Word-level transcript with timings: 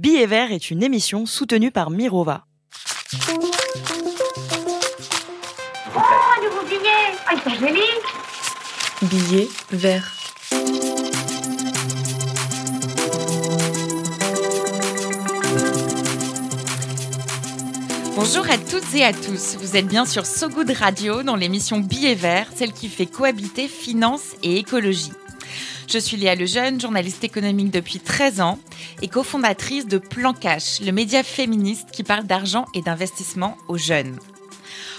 Billet 0.00 0.24
vert 0.24 0.50
est 0.50 0.70
une 0.70 0.82
émission 0.82 1.26
soutenue 1.26 1.70
par 1.70 1.90
Mirova. 1.90 2.46
Oh, 5.94 5.98
un 5.98 6.42
nouveau 6.42 6.62
billet 6.66 7.12
Ah, 7.26 7.34
Billet 9.02 9.46
vert. 9.70 10.10
Bonjour 18.16 18.48
à 18.48 18.56
toutes 18.56 18.94
et 18.94 19.04
à 19.04 19.12
tous. 19.12 19.58
Vous 19.60 19.76
êtes 19.76 19.86
bien 19.86 20.06
sur 20.06 20.24
So 20.24 20.48
Good 20.48 20.70
Radio 20.70 21.22
dans 21.22 21.36
l'émission 21.36 21.78
Billet 21.78 22.14
vert, 22.14 22.46
celle 22.56 22.72
qui 22.72 22.88
fait 22.88 23.04
cohabiter 23.04 23.68
finance 23.68 24.34
et 24.42 24.56
écologie. 24.56 25.12
Je 25.92 25.98
suis 25.98 26.16
Léa 26.16 26.36
Lejeune, 26.36 26.80
journaliste 26.80 27.24
économique 27.24 27.72
depuis 27.72 27.98
13 27.98 28.40
ans 28.40 28.60
et 29.02 29.08
cofondatrice 29.08 29.88
de 29.88 29.98
Plan 29.98 30.32
Cash, 30.32 30.80
le 30.80 30.92
média 30.92 31.24
féministe 31.24 31.88
qui 31.90 32.04
parle 32.04 32.28
d'argent 32.28 32.66
et 32.74 32.80
d'investissement 32.80 33.56
aux 33.66 33.76
jeunes. 33.76 34.16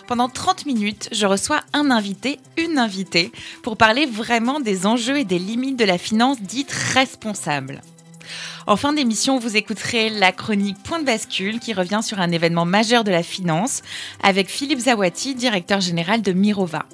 Pendant 0.08 0.28
30 0.28 0.66
minutes, 0.66 1.08
je 1.14 1.26
reçois 1.26 1.62
un 1.72 1.92
invité, 1.92 2.40
une 2.58 2.78
invitée, 2.78 3.32
pour 3.64 3.78
parler 3.78 4.06
vraiment 4.06 4.60
des 4.60 4.86
enjeux 4.86 5.18
et 5.18 5.24
des 5.24 5.40
limites 5.40 5.80
de 5.80 5.86
la 5.86 5.98
finance 5.98 6.42
dite 6.42 6.74
responsable. 6.74 7.80
En 8.68 8.76
fin 8.76 8.92
d'émission, 8.92 9.40
vous 9.40 9.56
écouterez 9.56 10.10
la 10.10 10.34
chronique 10.34 10.84
Point 10.84 11.00
de 11.00 11.06
bascule 11.06 11.62
qui 11.62 11.72
revient 11.72 12.02
sur 12.04 12.20
un 12.20 12.32
événement 12.32 12.66
majeur 12.66 13.06
de 13.06 13.12
la 13.12 13.24
finance 13.24 13.82
avec 14.22 14.50
Philippe 14.50 14.80
Zawati, 14.80 15.36
directeur 15.36 15.80
général 15.80 16.22
de 16.22 16.34
Mirova. 16.34 16.86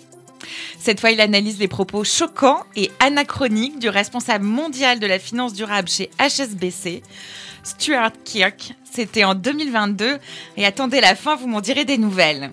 Cette 0.80 1.00
fois, 1.00 1.12
il 1.12 1.22
analyse 1.22 1.60
les 1.60 1.68
propos 1.68 2.04
choquants 2.04 2.64
et 2.76 2.92
anachroniques 3.00 3.80
du 3.80 3.90
responsable 3.90 4.46
mondial 4.46 5.00
de 5.00 5.08
la 5.08 5.20
finance 5.20 5.54
durable 5.54 5.90
chez 5.90 6.10
HSBC, 6.20 7.04
Stuart 7.64 8.14
Kirk. 8.24 8.74
C'était 8.92 9.24
en 9.24 9.36
2022 9.36 10.18
et 10.58 10.66
attendez 10.66 11.02
la 11.02 11.16
fin, 11.16 11.36
vous 11.36 11.48
m'en 11.48 11.62
direz 11.62 11.86
des 11.86 11.98
nouvelles. 11.98 12.52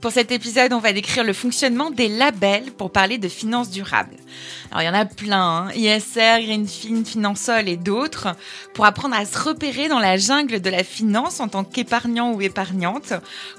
Pour 0.00 0.12
cet 0.12 0.30
épisode, 0.30 0.72
on 0.72 0.78
va 0.78 0.92
décrire 0.92 1.24
le 1.24 1.32
fonctionnement 1.32 1.90
des 1.90 2.06
labels 2.08 2.70
pour 2.72 2.92
parler 2.92 3.18
de 3.18 3.28
finances 3.28 3.70
durables. 3.70 4.14
Alors 4.70 4.82
il 4.82 4.86
y 4.86 4.88
en 4.88 4.94
a 4.94 5.04
plein, 5.04 5.66
hein. 5.66 5.72
ISR, 5.74 6.40
Greenfin, 6.44 7.04
Finansol 7.04 7.68
et 7.68 7.76
d'autres, 7.76 8.28
pour 8.74 8.84
apprendre 8.84 9.16
à 9.16 9.24
se 9.24 9.36
repérer 9.36 9.88
dans 9.88 9.98
la 9.98 10.16
jungle 10.16 10.60
de 10.60 10.70
la 10.70 10.84
finance 10.84 11.40
en 11.40 11.48
tant 11.48 11.64
qu'épargnant 11.64 12.32
ou 12.32 12.40
épargnante, 12.40 13.12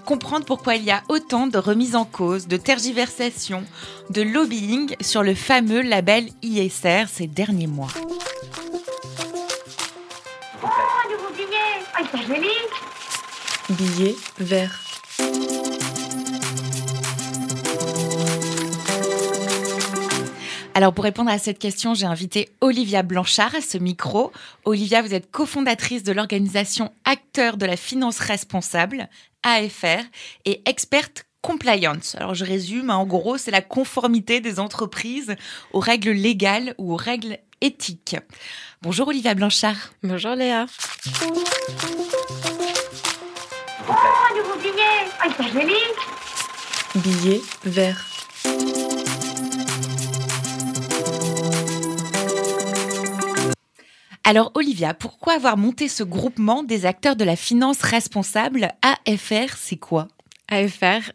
comprendre 0.05 0.45
pourquoi 0.45 0.75
il 0.75 0.83
y 0.85 0.91
a 0.91 1.03
autant 1.09 1.47
de 1.47 1.57
remises 1.57 1.97
en 1.97 2.05
cause, 2.05 2.47
de 2.47 2.55
tergiversations, 2.55 3.65
de 4.09 4.21
lobbying 4.21 4.95
sur 5.01 5.23
le 5.23 5.35
fameux 5.35 5.81
label 5.81 6.29
ISR 6.41 7.05
ces 7.11 7.27
derniers 7.27 7.67
mois. 7.67 7.89
Oh, 10.63 10.67
un 10.67 11.11
nouveau 11.11 11.33
billet 11.35 11.83
Ah, 11.95 12.03
Billet 13.71 14.15
vert. 14.39 14.79
Alors 20.79 20.93
pour 20.93 21.03
répondre 21.03 21.29
à 21.29 21.37
cette 21.37 21.59
question, 21.59 21.93
j'ai 21.93 22.05
invité 22.05 22.47
Olivia 22.61 23.03
Blanchard 23.03 23.53
à 23.53 23.59
ce 23.59 23.77
micro. 23.77 24.31
Olivia, 24.63 25.01
vous 25.01 25.13
êtes 25.13 25.29
cofondatrice 25.29 26.03
de 26.03 26.13
l'organisation 26.13 26.93
Acteurs 27.03 27.57
de 27.57 27.65
la 27.65 27.75
finance 27.75 28.19
responsable, 28.19 29.09
AFR, 29.43 30.01
et 30.45 30.61
experte 30.65 31.25
compliance. 31.41 32.15
Alors 32.15 32.33
je 32.33 32.45
résume, 32.45 32.91
hein, 32.91 32.95
en 32.95 33.05
gros, 33.05 33.37
c'est 33.37 33.51
la 33.51 33.61
conformité 33.61 34.39
des 34.39 34.57
entreprises 34.57 35.35
aux 35.73 35.81
règles 35.81 36.11
légales 36.11 36.75
ou 36.77 36.93
aux 36.93 36.95
règles 36.95 37.39
éthiques. 37.59 38.15
Bonjour 38.81 39.09
Olivia 39.09 39.33
Blanchard. 39.33 39.91
Bonjour 40.01 40.35
Léa. 40.35 40.65
Oh, 43.85 43.91
un 43.91 44.37
nouveau 44.37 44.57
billet 44.61 45.09
Ah, 45.19 45.25
ils 45.27 45.33
sont 45.33 45.51
jolis 45.51 45.73
Billet 46.95 47.41
vert. 47.65 48.08
Alors 54.29 54.51
Olivia, 54.53 54.93
pourquoi 54.93 55.33
avoir 55.33 55.57
monté 55.57 55.87
ce 55.87 56.03
groupement 56.03 56.61
des 56.61 56.85
acteurs 56.85 57.15
de 57.15 57.23
la 57.23 57.35
finance 57.35 57.81
responsable 57.81 58.67
AFR, 58.83 59.57
c'est 59.57 59.77
quoi? 59.77 60.07
AFR, 60.49 61.11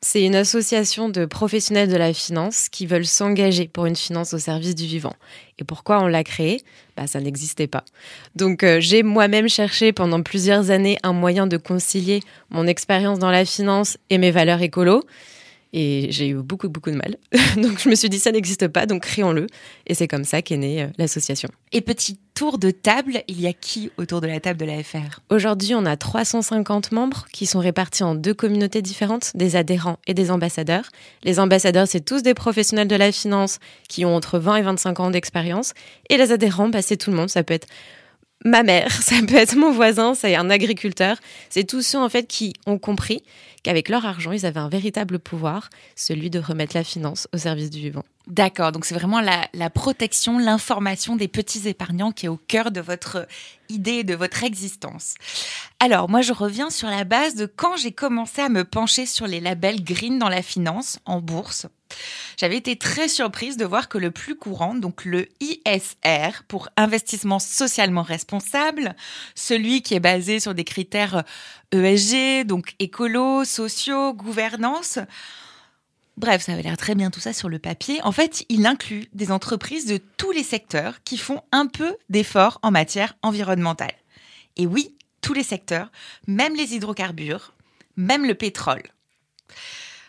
c'est 0.00 0.24
une 0.24 0.36
association 0.36 1.08
de 1.08 1.24
professionnels 1.24 1.88
de 1.88 1.96
la 1.96 2.14
finance 2.14 2.68
qui 2.68 2.86
veulent 2.86 3.04
s'engager 3.04 3.66
pour 3.66 3.86
une 3.86 3.96
finance 3.96 4.32
au 4.32 4.38
service 4.38 4.76
du 4.76 4.86
vivant. 4.86 5.14
Et 5.58 5.64
pourquoi 5.64 6.00
on 6.00 6.06
l'a 6.06 6.22
créé? 6.22 6.60
Bah, 6.96 7.08
Ça 7.08 7.20
n'existait 7.20 7.66
pas. 7.66 7.84
Donc 8.36 8.62
euh, 8.62 8.78
j'ai 8.78 9.02
moi-même 9.02 9.48
cherché 9.48 9.92
pendant 9.92 10.22
plusieurs 10.22 10.70
années 10.70 10.98
un 11.02 11.14
moyen 11.14 11.48
de 11.48 11.56
concilier 11.56 12.20
mon 12.50 12.68
expérience 12.68 13.18
dans 13.18 13.32
la 13.32 13.44
finance 13.44 13.98
et 14.08 14.18
mes 14.18 14.30
valeurs 14.30 14.62
écolo. 14.62 15.02
Et 15.78 16.06
j'ai 16.10 16.28
eu 16.28 16.36
beaucoup, 16.36 16.70
beaucoup 16.70 16.90
de 16.90 16.96
mal. 16.96 17.18
donc 17.62 17.78
je 17.78 17.90
me 17.90 17.94
suis 17.94 18.08
dit, 18.08 18.18
ça 18.18 18.32
n'existe 18.32 18.66
pas, 18.68 18.86
donc 18.86 19.02
créons-le. 19.02 19.46
Et 19.86 19.92
c'est 19.92 20.08
comme 20.08 20.24
ça 20.24 20.40
qu'est 20.40 20.56
née 20.56 20.84
euh, 20.84 20.86
l'association. 20.96 21.50
Et 21.70 21.82
petit 21.82 22.18
tour 22.32 22.56
de 22.56 22.70
table, 22.70 23.22
il 23.28 23.38
y 23.38 23.46
a 23.46 23.52
qui 23.52 23.90
autour 23.98 24.22
de 24.22 24.26
la 24.26 24.40
table 24.40 24.58
de 24.58 24.64
l'AFR 24.64 25.20
Aujourd'hui, 25.28 25.74
on 25.74 25.84
a 25.84 25.98
350 25.98 26.92
membres 26.92 27.26
qui 27.30 27.44
sont 27.44 27.58
répartis 27.58 28.04
en 28.04 28.14
deux 28.14 28.32
communautés 28.32 28.80
différentes, 28.80 29.32
des 29.36 29.54
adhérents 29.54 29.98
et 30.06 30.14
des 30.14 30.30
ambassadeurs. 30.30 30.86
Les 31.24 31.38
ambassadeurs, 31.40 31.86
c'est 31.86 32.00
tous 32.00 32.22
des 32.22 32.32
professionnels 32.32 32.88
de 32.88 32.96
la 32.96 33.12
finance 33.12 33.58
qui 33.86 34.06
ont 34.06 34.16
entre 34.16 34.38
20 34.38 34.56
et 34.56 34.62
25 34.62 35.00
ans 35.00 35.10
d'expérience. 35.10 35.74
Et 36.08 36.16
les 36.16 36.32
adhérents, 36.32 36.70
bah, 36.70 36.80
c'est 36.80 36.96
tout 36.96 37.10
le 37.10 37.18
monde. 37.18 37.28
Ça 37.28 37.42
peut 37.42 37.52
être 37.52 37.68
ma 38.44 38.62
mère, 38.62 38.90
ça 39.02 39.16
peut 39.26 39.36
être 39.36 39.56
mon 39.56 39.72
voisin, 39.72 40.14
c'est 40.14 40.34
un 40.34 40.50
agriculteur. 40.50 41.16
C'est 41.50 41.64
tous 41.64 41.82
ceux 41.82 41.98
en 41.98 42.08
fait 42.08 42.26
qui 42.26 42.54
ont 42.66 42.78
compris 42.78 43.22
qu'avec 43.62 43.88
leur 43.88 44.06
argent, 44.06 44.32
ils 44.32 44.46
avaient 44.46 44.60
un 44.60 44.68
véritable 44.68 45.18
pouvoir, 45.18 45.70
celui 45.96 46.30
de 46.30 46.38
remettre 46.38 46.76
la 46.76 46.84
finance 46.84 47.26
au 47.34 47.38
service 47.38 47.70
du 47.70 47.80
vivant. 47.80 48.04
D'accord, 48.28 48.72
donc 48.72 48.84
c'est 48.84 48.94
vraiment 48.94 49.20
la, 49.20 49.48
la 49.54 49.70
protection, 49.70 50.38
l'information 50.38 51.16
des 51.16 51.28
petits 51.28 51.68
épargnants 51.68 52.12
qui 52.12 52.26
est 52.26 52.28
au 52.28 52.36
cœur 52.36 52.70
de 52.70 52.80
votre 52.80 53.26
idée, 53.68 54.04
de 54.04 54.14
votre 54.14 54.42
existence. 54.44 55.14
Alors, 55.78 56.08
moi, 56.08 56.22
je 56.22 56.32
reviens 56.32 56.70
sur 56.70 56.88
la 56.88 57.04
base 57.04 57.36
de 57.36 57.46
quand 57.46 57.76
j'ai 57.76 57.92
commencé 57.92 58.40
à 58.42 58.48
me 58.48 58.64
pencher 58.64 59.06
sur 59.06 59.26
les 59.26 59.40
labels 59.40 59.82
green 59.82 60.18
dans 60.18 60.28
la 60.28 60.42
finance, 60.42 60.98
en 61.04 61.20
bourse. 61.20 61.66
J'avais 62.36 62.56
été 62.56 62.76
très 62.76 63.08
surprise 63.08 63.56
de 63.56 63.64
voir 63.64 63.88
que 63.88 63.98
le 63.98 64.10
plus 64.10 64.36
courant, 64.36 64.74
donc 64.74 65.04
le 65.04 65.28
ISR 65.40 66.42
pour 66.48 66.68
investissement 66.76 67.38
socialement 67.38 68.02
responsable, 68.02 68.94
celui 69.34 69.82
qui 69.82 69.94
est 69.94 70.00
basé 70.00 70.40
sur 70.40 70.54
des 70.54 70.64
critères 70.64 71.24
ESG, 71.72 72.46
donc 72.46 72.74
écolo, 72.78 73.44
sociaux, 73.44 74.12
gouvernance, 74.12 74.98
Bref, 76.16 76.42
ça 76.42 76.52
avait 76.52 76.62
l'air 76.62 76.78
très 76.78 76.94
bien 76.94 77.10
tout 77.10 77.20
ça 77.20 77.34
sur 77.34 77.50
le 77.50 77.58
papier. 77.58 78.00
En 78.02 78.12
fait, 78.12 78.46
il 78.48 78.64
inclut 78.64 79.06
des 79.12 79.30
entreprises 79.30 79.84
de 79.84 79.98
tous 80.16 80.30
les 80.30 80.42
secteurs 80.42 81.02
qui 81.04 81.18
font 81.18 81.42
un 81.52 81.66
peu 81.66 81.94
d'efforts 82.08 82.58
en 82.62 82.70
matière 82.70 83.14
environnementale. 83.20 83.92
Et 84.56 84.66
oui, 84.66 84.96
tous 85.20 85.34
les 85.34 85.42
secteurs, 85.42 85.92
même 86.26 86.56
les 86.56 86.74
hydrocarbures, 86.74 87.52
même 87.96 88.24
le 88.24 88.34
pétrole. 88.34 88.82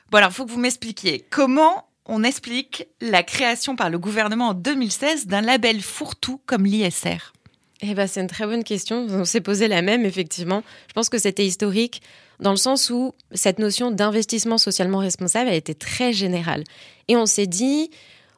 Bon 0.09 0.19
alors, 0.19 0.29
il 0.31 0.33
faut 0.35 0.45
que 0.45 0.51
vous 0.51 0.59
m'expliquiez 0.59 1.25
comment 1.29 1.85
on 2.05 2.23
explique 2.23 2.87
la 3.01 3.23
création 3.23 3.75
par 3.75 3.89
le 3.89 3.99
gouvernement 3.99 4.49
en 4.49 4.53
2016 4.53 5.27
d'un 5.27 5.41
label 5.41 5.81
fourre-tout 5.81 6.39
comme 6.45 6.65
l'ISR. 6.65 7.33
Eh 7.81 7.93
ben, 7.93 8.07
c'est 8.07 8.21
une 8.21 8.27
très 8.27 8.45
bonne 8.45 8.63
question. 8.63 9.05
On 9.09 9.25
s'est 9.25 9.41
posé 9.41 9.67
la 9.67 9.81
même, 9.81 10.05
effectivement. 10.05 10.63
Je 10.87 10.93
pense 10.93 11.09
que 11.09 11.17
c'était 11.17 11.45
historique 11.45 12.01
dans 12.39 12.51
le 12.51 12.57
sens 12.57 12.89
où 12.89 13.13
cette 13.33 13.59
notion 13.59 13.91
d'investissement 13.91 14.57
socialement 14.57 14.99
responsable, 14.99 15.49
elle 15.49 15.57
était 15.57 15.73
très 15.73 16.13
générale. 16.13 16.63
Et 17.07 17.17
on 17.17 17.25
s'est 17.25 17.47
dit, 17.47 17.91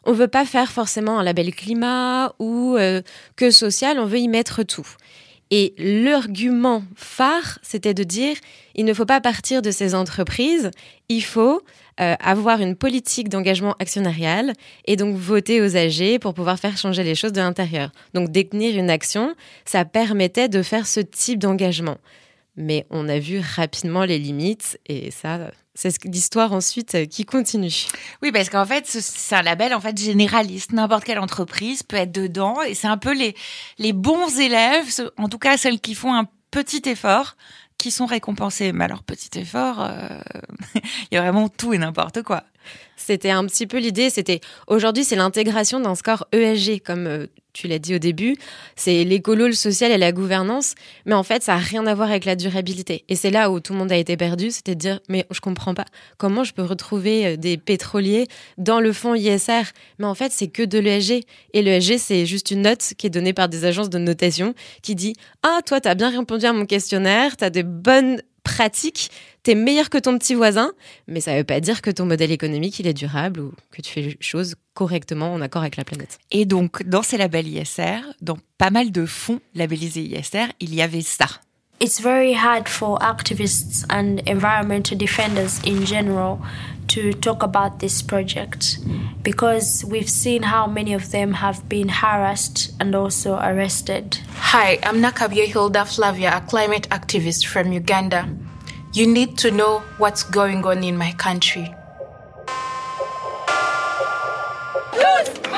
on 0.06 0.14
veut 0.14 0.28
pas 0.28 0.46
faire 0.46 0.72
forcément 0.72 1.20
un 1.20 1.24
label 1.24 1.54
climat 1.54 2.34
ou 2.40 2.76
euh, 2.78 3.02
que 3.36 3.52
social, 3.52 4.00
on 4.00 4.06
veut 4.06 4.20
y 4.20 4.28
mettre 4.28 4.64
tout. 4.64 4.88
Et 5.52 5.74
l'argument 5.80 6.84
phare, 6.96 7.58
c'était 7.64 7.96
de 7.96 8.04
dire, 8.04 8.36
il 8.76 8.86
ne 8.86 8.94
faut 8.94 9.06
pas 9.06 9.20
partir 9.20 9.64
de 9.64 9.72
ces 9.72 9.96
entreprises, 9.96 10.70
il 11.10 11.24
faut 11.24 11.64
euh, 12.00 12.16
avoir 12.20 12.62
une 12.62 12.76
politique 12.76 13.30
d'engagement 13.30 13.76
actionnarial 13.80 14.54
et 14.86 14.96
donc 14.96 15.16
voter 15.16 15.62
aux 15.62 15.76
AG 15.76 16.20
pour 16.20 16.36
pouvoir 16.36 16.60
faire 16.60 16.78
changer 16.78 17.04
les 17.04 17.16
choses 17.16 17.34
de 17.34 17.42
l'intérieur. 17.42 17.92
Donc 18.14 18.30
détenir 18.32 18.78
une 18.78 18.92
action, 18.92 19.36
ça 19.66 19.86
permettait 19.86 20.50
de 20.50 20.62
faire 20.62 20.86
ce 20.86 21.00
type 21.00 21.40
d'engagement. 21.40 21.98
Mais 22.56 22.86
on 22.92 23.10
a 23.10 23.18
vu 23.18 23.40
rapidement 23.40 24.06
les 24.06 24.20
limites 24.20 24.80
et 24.86 25.10
ça, 25.10 25.52
c'est 25.76 26.04
l'histoire 26.06 26.52
ensuite 26.54 26.96
euh, 26.96 27.06
qui 27.06 27.26
continue. 27.26 27.88
Oui, 28.22 28.32
parce 28.32 28.50
qu'en 28.50 28.66
fait, 28.66 28.86
c'est 28.86 29.36
un 29.36 29.42
label 29.42 29.74
en 29.74 29.80
fait 29.80 29.98
généraliste. 29.98 30.72
N'importe 30.74 31.04
quelle 31.04 31.20
entreprise 31.20 31.84
peut 31.84 31.98
être 31.98 32.12
dedans 32.12 32.62
et 32.62 32.74
c'est 32.74 32.88
un 32.88 32.98
peu 32.98 33.14
les, 33.14 33.36
les 33.78 33.94
bons 33.94 34.40
élèves, 34.40 35.10
en 35.18 35.30
tout 35.30 35.40
cas 35.40 35.58
celles 35.58 35.80
qui 35.80 35.96
font 35.96 36.14
un 36.14 36.28
petit 36.52 36.82
effort, 36.86 37.36
qui 37.78 37.92
sont 37.92 38.06
récompensés. 38.06 38.72
Mais 38.72 38.86
alors, 38.86 39.04
petit 39.04 39.40
effort, 39.40 39.82
euh, 39.82 40.20
il 40.76 41.16
y 41.16 41.18
a 41.18 41.22
vraiment 41.22 41.50
tout 41.50 41.74
et 41.74 41.78
n'importe 41.78 42.22
quoi. 42.22 42.44
C'était 42.96 43.32
un 43.32 43.46
petit 43.46 43.66
peu 43.66 43.80
l'idée. 43.80 44.10
C'était 44.10 44.42
aujourd'hui, 44.68 45.04
c'est 45.04 45.16
l'intégration 45.16 45.80
d'un 45.80 45.96
score 45.96 46.28
ESG, 46.32 46.82
comme 46.84 47.08
euh, 47.08 47.28
tu 47.54 47.68
l'as 47.68 47.80
dit 47.80 47.96
au 47.96 48.00
début, 48.00 48.36
c'est 48.76 49.04
l'écolo, 49.04 49.48
le 49.48 49.54
social 49.54 49.92
et 49.92 49.98
la 49.98 50.12
gouvernance, 50.12 50.76
mais 51.06 51.14
en 51.14 51.24
fait, 51.24 51.44
ça 51.44 51.54
n'a 51.54 51.60
rien 51.60 51.86
à 51.88 51.96
voir 51.96 52.10
avec 52.10 52.26
la 52.26 52.36
durabilité. 52.36 53.04
Et 53.10 53.16
c'est 53.16 53.32
là 53.32 53.52
où 53.52 53.60
tout 53.60 53.74
le 53.74 53.80
monde 53.80 53.92
a 53.92 53.98
été 53.98 54.18
perdu, 54.18 54.52
c'était 54.52 54.76
de 54.76 54.80
dire, 54.80 55.00
mais 55.10 55.26
je 55.32 55.40
comprends 55.40 55.74
pas, 55.74 55.86
comment 56.18 56.44
je 56.44 56.54
peux 56.54 56.64
retrouver 56.64 57.26
euh, 57.26 57.38
des 57.38 57.58
pétroliers 57.58 58.28
dans 58.58 58.80
le 58.80 58.94
fonds 58.94 59.16
ISR 59.16 59.64
Mais 59.98 60.06
en 60.06 60.16
fait, 60.16 60.32
c'est 60.32 60.48
que 60.48 60.64
de 60.64 60.80
l'ESG. 60.80 61.24
Et 61.54 61.62
l'ESG, 61.62 61.98
c'est 61.98 62.26
juste 62.26 62.52
une 62.52 62.62
note 62.62 62.94
qui 62.98 63.08
est 63.08 63.10
donnée 63.10 63.34
par 63.34 63.50
des 63.50 63.66
agences 63.66 63.90
de 63.90 63.98
notation 63.98 64.54
qui 64.82 64.96
dit, 64.96 65.16
ah, 65.44 65.60
toi, 65.66 65.82
tu 65.82 65.88
as 65.88 65.96
bien 65.96 66.10
répondu 66.10 66.46
à 66.46 66.54
mon 66.54 66.66
questionnaire, 66.66 67.38
tu 67.38 67.44
as 67.44 67.50
des 67.50 67.64
bonnes 67.64 68.22
pratique, 68.44 69.12
tu 69.44 69.52
es 69.52 69.56
meilleur 69.56 69.90
que 69.90 69.98
ton 69.98 70.18
petit 70.18 70.36
voisin, 70.36 70.72
mais 71.08 71.22
ça 71.22 71.34
ne 71.34 71.38
veut 71.38 71.44
pas 71.44 71.60
dire 71.60 71.82
que 71.82 71.92
ton 71.92 72.06
modèle 72.06 72.32
économique, 72.32 72.80
il 72.80 72.88
est 72.88 72.94
durable 72.94 73.40
ou 73.40 73.54
que 73.72 73.82
tu 73.82 73.92
fais 73.92 74.02
les 74.02 74.18
choses 74.20 74.56
correctement 74.74 75.34
en 75.34 75.42
accord 75.42 75.62
avec 75.62 75.78
la 75.78 75.84
planète. 75.84 76.20
Et 76.32 76.46
donc, 76.46 76.84
dans 76.84 77.04
ces 77.04 77.18
labels 77.18 77.48
ISR, 77.48 78.02
dans 78.22 78.38
pas 78.58 78.70
mal 78.70 78.92
de 78.92 79.06
fonds 79.06 79.40
labellisés 79.56 80.02
ISR, 80.02 80.48
il 80.60 80.74
y 80.74 80.82
avait 80.82 81.02
ça. 81.02 81.28
It's 81.82 82.02
very 82.02 82.34
hard 82.34 82.68
for 82.68 83.02
activists 83.02 83.86
and 83.90 84.18
environmental 84.28 84.98
defenders 84.98 85.62
in 85.66 85.86
general 85.86 86.40
to 86.90 87.14
talk 87.14 87.44
about 87.44 87.80
this 87.80 88.02
project 88.02 88.80
because 89.24 89.86
we've 89.86 90.10
seen 90.10 90.44
how 90.44 90.68
many 90.68 90.94
of 90.94 91.12
them 91.12 91.34
have 91.34 91.68
been 91.70 91.88
harassed 91.88 92.72
and 92.80 92.96
also 92.96 93.36
arrested. 93.38 94.20
Hi, 94.36 94.80
I'm 94.84 95.02
Nakabia 95.02 95.46
Hilda 95.46 95.86
Flavia, 95.86 96.38
a 96.38 96.42
climate 96.42 96.90
activist 96.90 97.46
from 97.46 97.72
Uganda. 97.72 98.28
You 98.94 99.06
need 99.06 99.38
to 99.40 99.52
know 99.52 99.80
what's 100.00 100.24
going 100.24 100.66
on 100.66 100.84
in 100.84 100.98
my 100.98 101.12
country. 101.14 101.74
Tous 104.92 105.49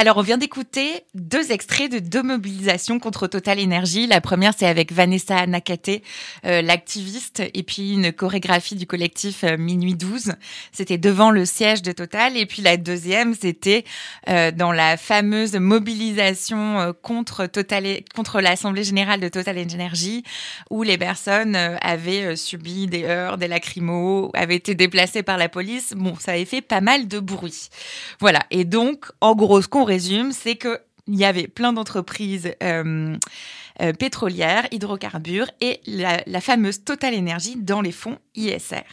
Alors, 0.00 0.16
on 0.16 0.22
vient 0.22 0.38
d'écouter 0.38 1.04
deux 1.12 1.52
extraits 1.52 1.92
de 1.92 1.98
deux 1.98 2.22
mobilisations 2.22 2.98
contre 2.98 3.26
Total 3.26 3.60
Energy. 3.60 4.06
La 4.06 4.22
première, 4.22 4.54
c'est 4.56 4.66
avec 4.66 4.92
Vanessa 4.92 5.46
Nakate, 5.46 6.00
euh, 6.46 6.62
l'activiste, 6.62 7.42
et 7.52 7.62
puis 7.62 7.92
une 7.92 8.10
chorégraphie 8.10 8.76
du 8.76 8.86
collectif 8.86 9.44
euh, 9.44 9.58
Minuit 9.58 9.92
12. 9.92 10.32
C'était 10.72 10.96
devant 10.96 11.30
le 11.30 11.44
siège 11.44 11.82
de 11.82 11.92
Total. 11.92 12.34
Et 12.38 12.46
puis 12.46 12.62
la 12.62 12.78
deuxième, 12.78 13.34
c'était 13.34 13.84
euh, 14.30 14.50
dans 14.52 14.72
la 14.72 14.96
fameuse 14.96 15.56
mobilisation 15.56 16.94
contre 17.02 17.44
Total, 17.44 17.84
contre 18.14 18.40
l'Assemblée 18.40 18.84
générale 18.84 19.20
de 19.20 19.28
Total 19.28 19.58
Energy, 19.58 20.24
où 20.70 20.82
les 20.82 20.96
personnes 20.96 21.56
avaient 21.56 22.36
subi 22.36 22.86
des 22.86 23.04
heurts, 23.04 23.36
des 23.36 23.48
lacrymos, 23.48 24.30
avaient 24.32 24.56
été 24.56 24.74
déplacées 24.74 25.22
par 25.22 25.36
la 25.36 25.50
police. 25.50 25.92
Bon, 25.94 26.14
ça 26.18 26.32
avait 26.32 26.46
fait 26.46 26.62
pas 26.62 26.80
mal 26.80 27.06
de 27.06 27.20
bruit. 27.20 27.68
Voilà. 28.18 28.40
Et 28.50 28.64
donc, 28.64 29.04
en 29.20 29.34
gros, 29.34 29.60
ce 29.60 29.68
qu'on 29.68 29.89
résume, 29.90 30.32
c'est 30.32 30.56
que 30.56 30.80
il 31.06 31.18
y 31.18 31.24
avait 31.24 31.48
plein 31.48 31.72
d'entreprises 31.72 32.52
euh, 32.62 33.16
euh, 33.80 33.92
pétrolières, 33.92 34.68
hydrocarbures 34.70 35.50
et 35.60 35.80
la, 35.86 36.40
fameuse 36.40 36.84
Total 36.84 37.14
Energy 37.14 37.56
dans 37.56 37.80
les 37.80 37.92
fonds 37.92 38.18
ISR. 38.36 38.84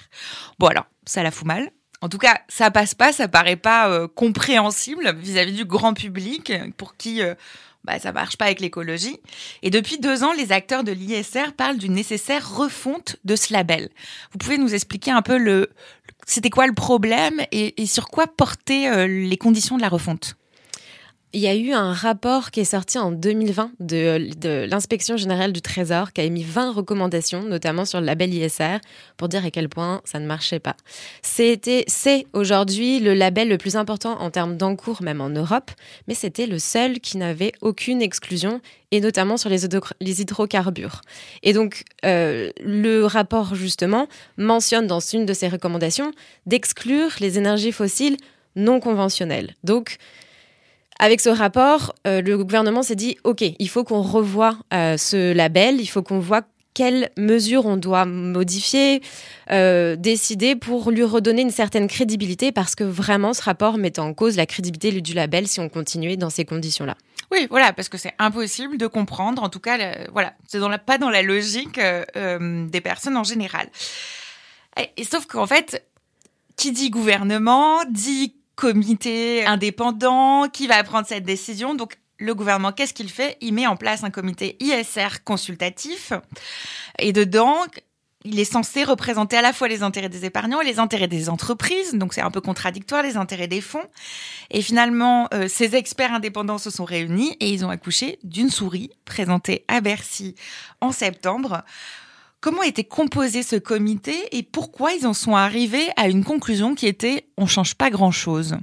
Bon 0.58 0.68
alors, 0.68 0.88
ça 1.06 1.22
la 1.22 1.32
fout 1.32 1.46
mal. 1.46 1.70
En 2.02 2.10
tout 2.10 2.18
cas, 2.18 2.40
ça 2.48 2.72
passe 2.72 2.96
pas, 2.96 3.12
ça 3.12 3.28
paraît 3.28 3.56
pas 3.56 3.90
euh, 3.90 4.08
compréhensible 4.08 5.16
vis-à-vis 5.16 5.54
-vis 5.54 5.58
du 5.58 5.66
grand 5.66 5.94
public 5.94 6.52
pour 6.78 6.96
qui 6.96 7.22
bah, 7.84 8.00
ça 8.00 8.12
marche 8.12 8.38
pas 8.38 8.46
avec 8.46 8.60
l'écologie. 8.60 9.20
Et 9.62 9.70
depuis 9.70 10.00
deux 10.00 10.24
ans, 10.24 10.34
les 10.34 10.52
acteurs 10.52 10.84
de 10.84 10.92
l'ISR 10.92 11.54
parlent 11.56 11.78
d'une 11.78 11.94
nécessaire 11.94 12.44
refonte 12.56 13.18
de 13.24 13.36
ce 13.36 13.54
label. 13.54 13.90
Vous 14.32 14.40
pouvez 14.40 14.58
nous 14.58 14.74
expliquer 14.74 15.12
un 15.12 15.22
peu 15.22 15.38
le, 15.38 15.70
c'était 16.26 16.50
quoi 16.50 16.68
le 16.68 16.74
problème 16.74 17.42
et, 17.52 17.82
et 17.82 17.86
sur 17.86 18.08
quoi 18.08 18.28
portaient 18.28 19.08
les 19.08 19.38
conditions 19.38 19.78
de 19.78 19.82
la 19.82 19.90
refonte? 19.90 20.36
Il 21.38 21.44
y 21.44 21.48
a 21.48 21.54
eu 21.54 21.72
un 21.72 21.94
rapport 21.94 22.50
qui 22.50 22.62
est 22.62 22.66
sorti 22.66 22.98
en 22.98 23.12
2020 23.12 23.74
de, 23.80 24.66
l'inspection 24.68 25.18
générale 25.18 25.54
du 25.54 25.62
Trésor 25.62 26.12
qui 26.12 26.22
a 26.22 26.24
émis 26.24 26.42
20 26.42 26.72
recommandations, 26.72 27.44
notamment 27.44 27.86
sur 27.86 28.00
le 28.00 28.07
label 28.07 28.34
ISR, 28.34 28.80
pour 29.18 29.28
dire 29.28 29.45
à 29.45 29.51
quel 29.51 29.69
point 29.69 30.01
ça 30.04 30.18
ne 30.19 30.25
marchait 30.25 30.60
pas. 30.60 30.75
C'est 31.22 32.25
aujourd'hui 32.34 33.00
le 33.00 33.13
label 33.13 33.50
le 33.50 33.60
plus 33.60 33.75
important 33.75 34.19
en 34.19 34.31
termes 34.31 34.57
d'encours, 34.57 35.04
même 35.04 35.22
en 35.22 35.30
Europe, 35.30 35.69
mais 36.07 36.16
c'était 36.16 36.48
le 36.48 36.57
seul 36.57 37.00
qui 37.01 37.18
n'avait 37.18 37.51
aucune 37.62 38.01
exclusion, 38.01 38.60
et 38.90 39.00
notamment 39.00 39.38
sur 39.38 39.51
les, 39.51 39.60
les 40.01 40.22
hydrocarbures. 40.22 41.01
Et 41.44 41.54
donc, 41.54 41.83
euh, 42.04 42.50
le 42.63 43.06
rapport, 43.06 43.54
justement, 43.54 44.07
mentionne 44.38 44.88
dans 44.88 45.01
une 45.01 45.28
de 45.28 45.33
ses 45.36 45.50
recommandations 45.50 46.13
d'exclure 46.48 47.12
les 47.19 47.38
énergies 47.38 47.72
fossiles 47.72 48.18
non 48.56 48.80
conventionnelles. 48.80 49.54
Donc, 49.63 50.00
avec 51.00 51.22
ce 51.22 51.30
rapport, 51.30 51.94
euh, 52.08 52.22
le 52.22 52.38
gouvernement 52.38 52.82
s'est 52.82 52.96
dit, 52.96 53.18
OK, 53.24 53.42
il 53.42 53.70
faut 53.70 53.84
qu'on 53.84 54.02
revoie 54.02 54.58
euh, 54.74 54.98
ce 54.98 55.34
label, 55.34 55.80
il 55.80 55.88
faut 55.88 56.02
qu'on 56.02 56.20
voit 56.20 56.42
quelles 56.74 57.10
mesures 57.18 57.66
on 57.66 57.78
doit 57.78 58.06
modifier, 58.06 59.02
euh, 59.52 59.96
décider 59.96 60.56
pour 60.56 60.92
lui 60.92 61.04
redonner 61.04 61.42
une 61.42 61.52
certaine 61.52 61.88
crédibilité, 61.88 62.52
parce 62.52 62.76
que 62.76 62.84
vraiment, 62.84 63.34
ce 63.34 63.42
rapport 63.42 63.78
met 63.78 64.00
en 64.00 64.14
cause 64.14 64.38
la 64.38 64.46
crédibilité 64.46 65.02
du 65.02 65.14
label 65.14 65.48
si 65.48 65.60
on 65.60 65.70
continuait 65.70 66.18
dans 66.18 66.30
ces 66.30 66.46
conditions-là. 66.46 66.96
Oui, 67.32 67.48
voilà, 67.50 67.74
parce 67.74 67.90
que 67.90 67.98
c'est 67.98 68.14
impossible 68.20 68.78
de 68.78 68.88
comprendre. 68.88 69.44
En 69.44 69.50
tout 69.50 69.60
cas, 69.60 69.78
le, 69.78 70.12
voilà, 70.14 70.34
c'est 70.48 70.60
dans 70.60 70.70
la, 70.70 70.78
pas 70.78 70.98
dans 70.98 71.10
la 71.10 71.24
logique 71.24 71.80
des 72.16 72.82
personnes 72.82 73.18
en 73.18 73.24
général. 73.24 73.68
Et 74.96 75.04
sauf 75.04 75.26
qu'en 75.26 75.48
fait, 75.48 75.84
qui 76.56 76.72
dit 76.72 76.90
gouvernement 76.90 77.84
dit 77.90 78.37
comité 78.57 79.45
indépendant 79.45 80.50
qui 80.50 80.68
va 80.68 80.83
prendre 80.83 81.07
cette 81.07 81.24
décision. 81.24 81.75
Donc, 81.75 81.98
le 82.18 82.33
gouvernement, 82.33 82.74
qu'est-ce 82.74 82.94
qu'il 82.94 83.09
fait? 83.09 83.38
Il 83.39 83.54
met 83.54 83.68
en 83.68 83.77
place 83.77 84.04
un 84.04 84.09
comité 84.09 84.57
ISR 84.59 85.24
consultatif. 85.24 86.12
Et 86.98 87.13
dedans, 87.13 87.56
il 88.25 88.39
est 88.39 88.51
censé 88.51 88.83
représenter 88.83 89.38
à 89.38 89.44
la 89.44 89.54
fois 89.54 89.68
les 89.68 89.83
intérêts 89.83 90.09
des 90.09 90.25
épargnants 90.25 90.59
et 90.59 90.65
les 90.65 90.80
intérêts 90.80 91.07
des 91.07 91.30
entreprises. 91.30 91.94
Donc, 91.94 92.15
c'est 92.15 92.21
un 92.21 92.31
peu 92.31 92.42
contradictoire, 92.42 93.04
les 93.04 93.15
intérêts 93.15 93.48
des 93.48 93.62
fonds. 93.62 93.86
Et 94.50 94.63
finalement, 94.63 95.27
euh, 95.36 95.48
ces 95.48 95.75
experts 95.75 96.13
indépendants 96.13 96.57
se 96.57 96.71
sont 96.71 96.83
réunis 96.83 97.38
et 97.39 97.51
ils 97.51 97.63
ont 97.63 97.69
accouché 97.69 98.18
d'une 98.24 98.50
souris 98.50 98.89
présentée 99.06 99.65
à 99.68 99.80
Bercy 99.81 100.33
en 100.81 100.92
septembre 100.92 101.63
comment 102.39 102.63
était 102.63 102.84
composé 102.84 103.44
ce 103.44 103.56
comité 103.56 104.16
et 104.31 104.44
pourquoi 104.44 104.94
ils 104.94 105.07
en 105.07 105.13
sont 105.13 105.36
arrivés 105.36 105.88
à 105.95 106.07
une 106.07 106.24
conclusion 106.24 106.75
qui 106.75 106.88
était 106.88 107.28
on 107.38 107.45
change 107.45 107.75
pas 107.75 107.89
grand 107.89 108.12
chose 108.12 108.57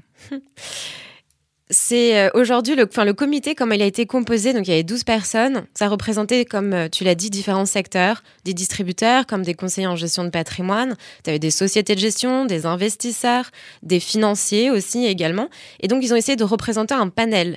c'est 1.70 2.18
euh, 2.18 2.30
aujourd'hui 2.34 2.76
le, 2.76 2.84
enfin, 2.84 3.04
le 3.04 3.14
comité, 3.14 3.54
comme 3.54 3.72
il 3.72 3.80
a 3.80 3.86
été 3.86 4.06
composé, 4.06 4.52
donc 4.52 4.66
il 4.66 4.70
y 4.70 4.74
avait 4.74 4.82
12 4.82 5.04
personnes. 5.04 5.64
Ça 5.74 5.88
représentait, 5.88 6.44
comme 6.44 6.72
euh, 6.74 6.88
tu 6.88 7.04
l'as 7.04 7.14
dit, 7.14 7.30
différents 7.30 7.66
secteurs, 7.66 8.22
des 8.44 8.52
distributeurs, 8.52 9.26
comme 9.26 9.42
des 9.42 9.54
conseillers 9.54 9.86
en 9.86 9.96
gestion 9.96 10.24
de 10.24 10.30
patrimoine. 10.30 10.96
Tu 11.24 11.30
avais 11.30 11.38
des 11.38 11.50
sociétés 11.50 11.94
de 11.94 12.00
gestion, 12.00 12.44
des 12.44 12.66
investisseurs, 12.66 13.50
des 13.82 13.98
financiers 13.98 14.70
aussi 14.70 15.06
également. 15.06 15.48
Et 15.80 15.88
donc, 15.88 16.04
ils 16.04 16.12
ont 16.12 16.16
essayé 16.16 16.36
de 16.36 16.44
représenter 16.44 16.94
un 16.94 17.08
panel. 17.08 17.56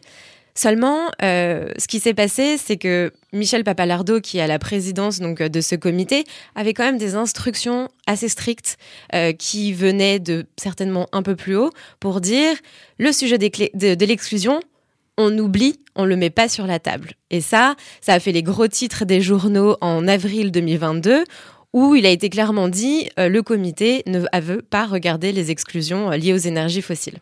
Seulement, 0.58 1.12
euh, 1.22 1.70
ce 1.78 1.88
qui 1.88 2.00
s'est 2.00 2.16
passé, 2.16 2.58
c'est 2.58 2.78
que 2.78 3.14
Michel 3.32 3.64
Papalardo, 3.64 4.20
qui 4.20 4.40
est 4.40 4.42
à 4.42 4.48
la 4.48 4.58
présidence 4.58 5.20
donc 5.20 5.44
de 5.44 5.62
ce 5.62 5.76
comité, 5.76 6.24
avait 6.56 6.74
quand 6.74 6.84
même 6.84 6.98
des 6.98 7.14
instructions 7.14 7.90
assez 8.08 8.28
strictes 8.28 8.78
euh, 9.14 9.34
qui 9.34 9.72
venaient 9.72 10.18
de 10.18 10.48
certainement 10.58 11.10
un 11.12 11.22
peu 11.22 11.36
plus 11.36 11.56
haut 11.56 11.70
pour 12.00 12.22
dire 12.22 12.56
le 12.98 13.12
sujet 13.12 13.38
de, 13.38 14.06
l'exclusion, 14.06 14.60
on 15.20 15.38
oublie, 15.38 15.80
on 15.96 16.06
le 16.06 16.16
met 16.16 16.32
pas 16.32 16.50
sur 16.50 16.66
la 16.66 16.80
table. 16.80 17.12
Et 17.30 17.42
ça, 17.42 17.76
ça 18.02 18.14
a 18.16 18.20
fait 18.20 18.32
les 18.32 18.42
gros 18.42 18.68
titres 18.68 19.06
des 19.06 19.22
journaux 19.22 19.78
en 19.82 20.08
avril 20.08 20.52
2022 20.52 21.24
où 21.74 21.94
il 21.94 22.08
a 22.08 22.10
été 22.10 22.32
clairement 22.32 22.68
dit 22.68 23.10
euh, 23.20 23.30
le 23.30 23.44
comité 23.44 24.02
ne 24.08 24.22
veut 24.40 24.64
pas 24.64 24.88
regarder 24.88 25.32
les 25.34 25.52
exclusions 25.52 26.12
euh, 26.12 26.18
liées 26.18 26.34
aux 26.34 26.38
énergies 26.38 26.82
fossiles. 26.82 27.20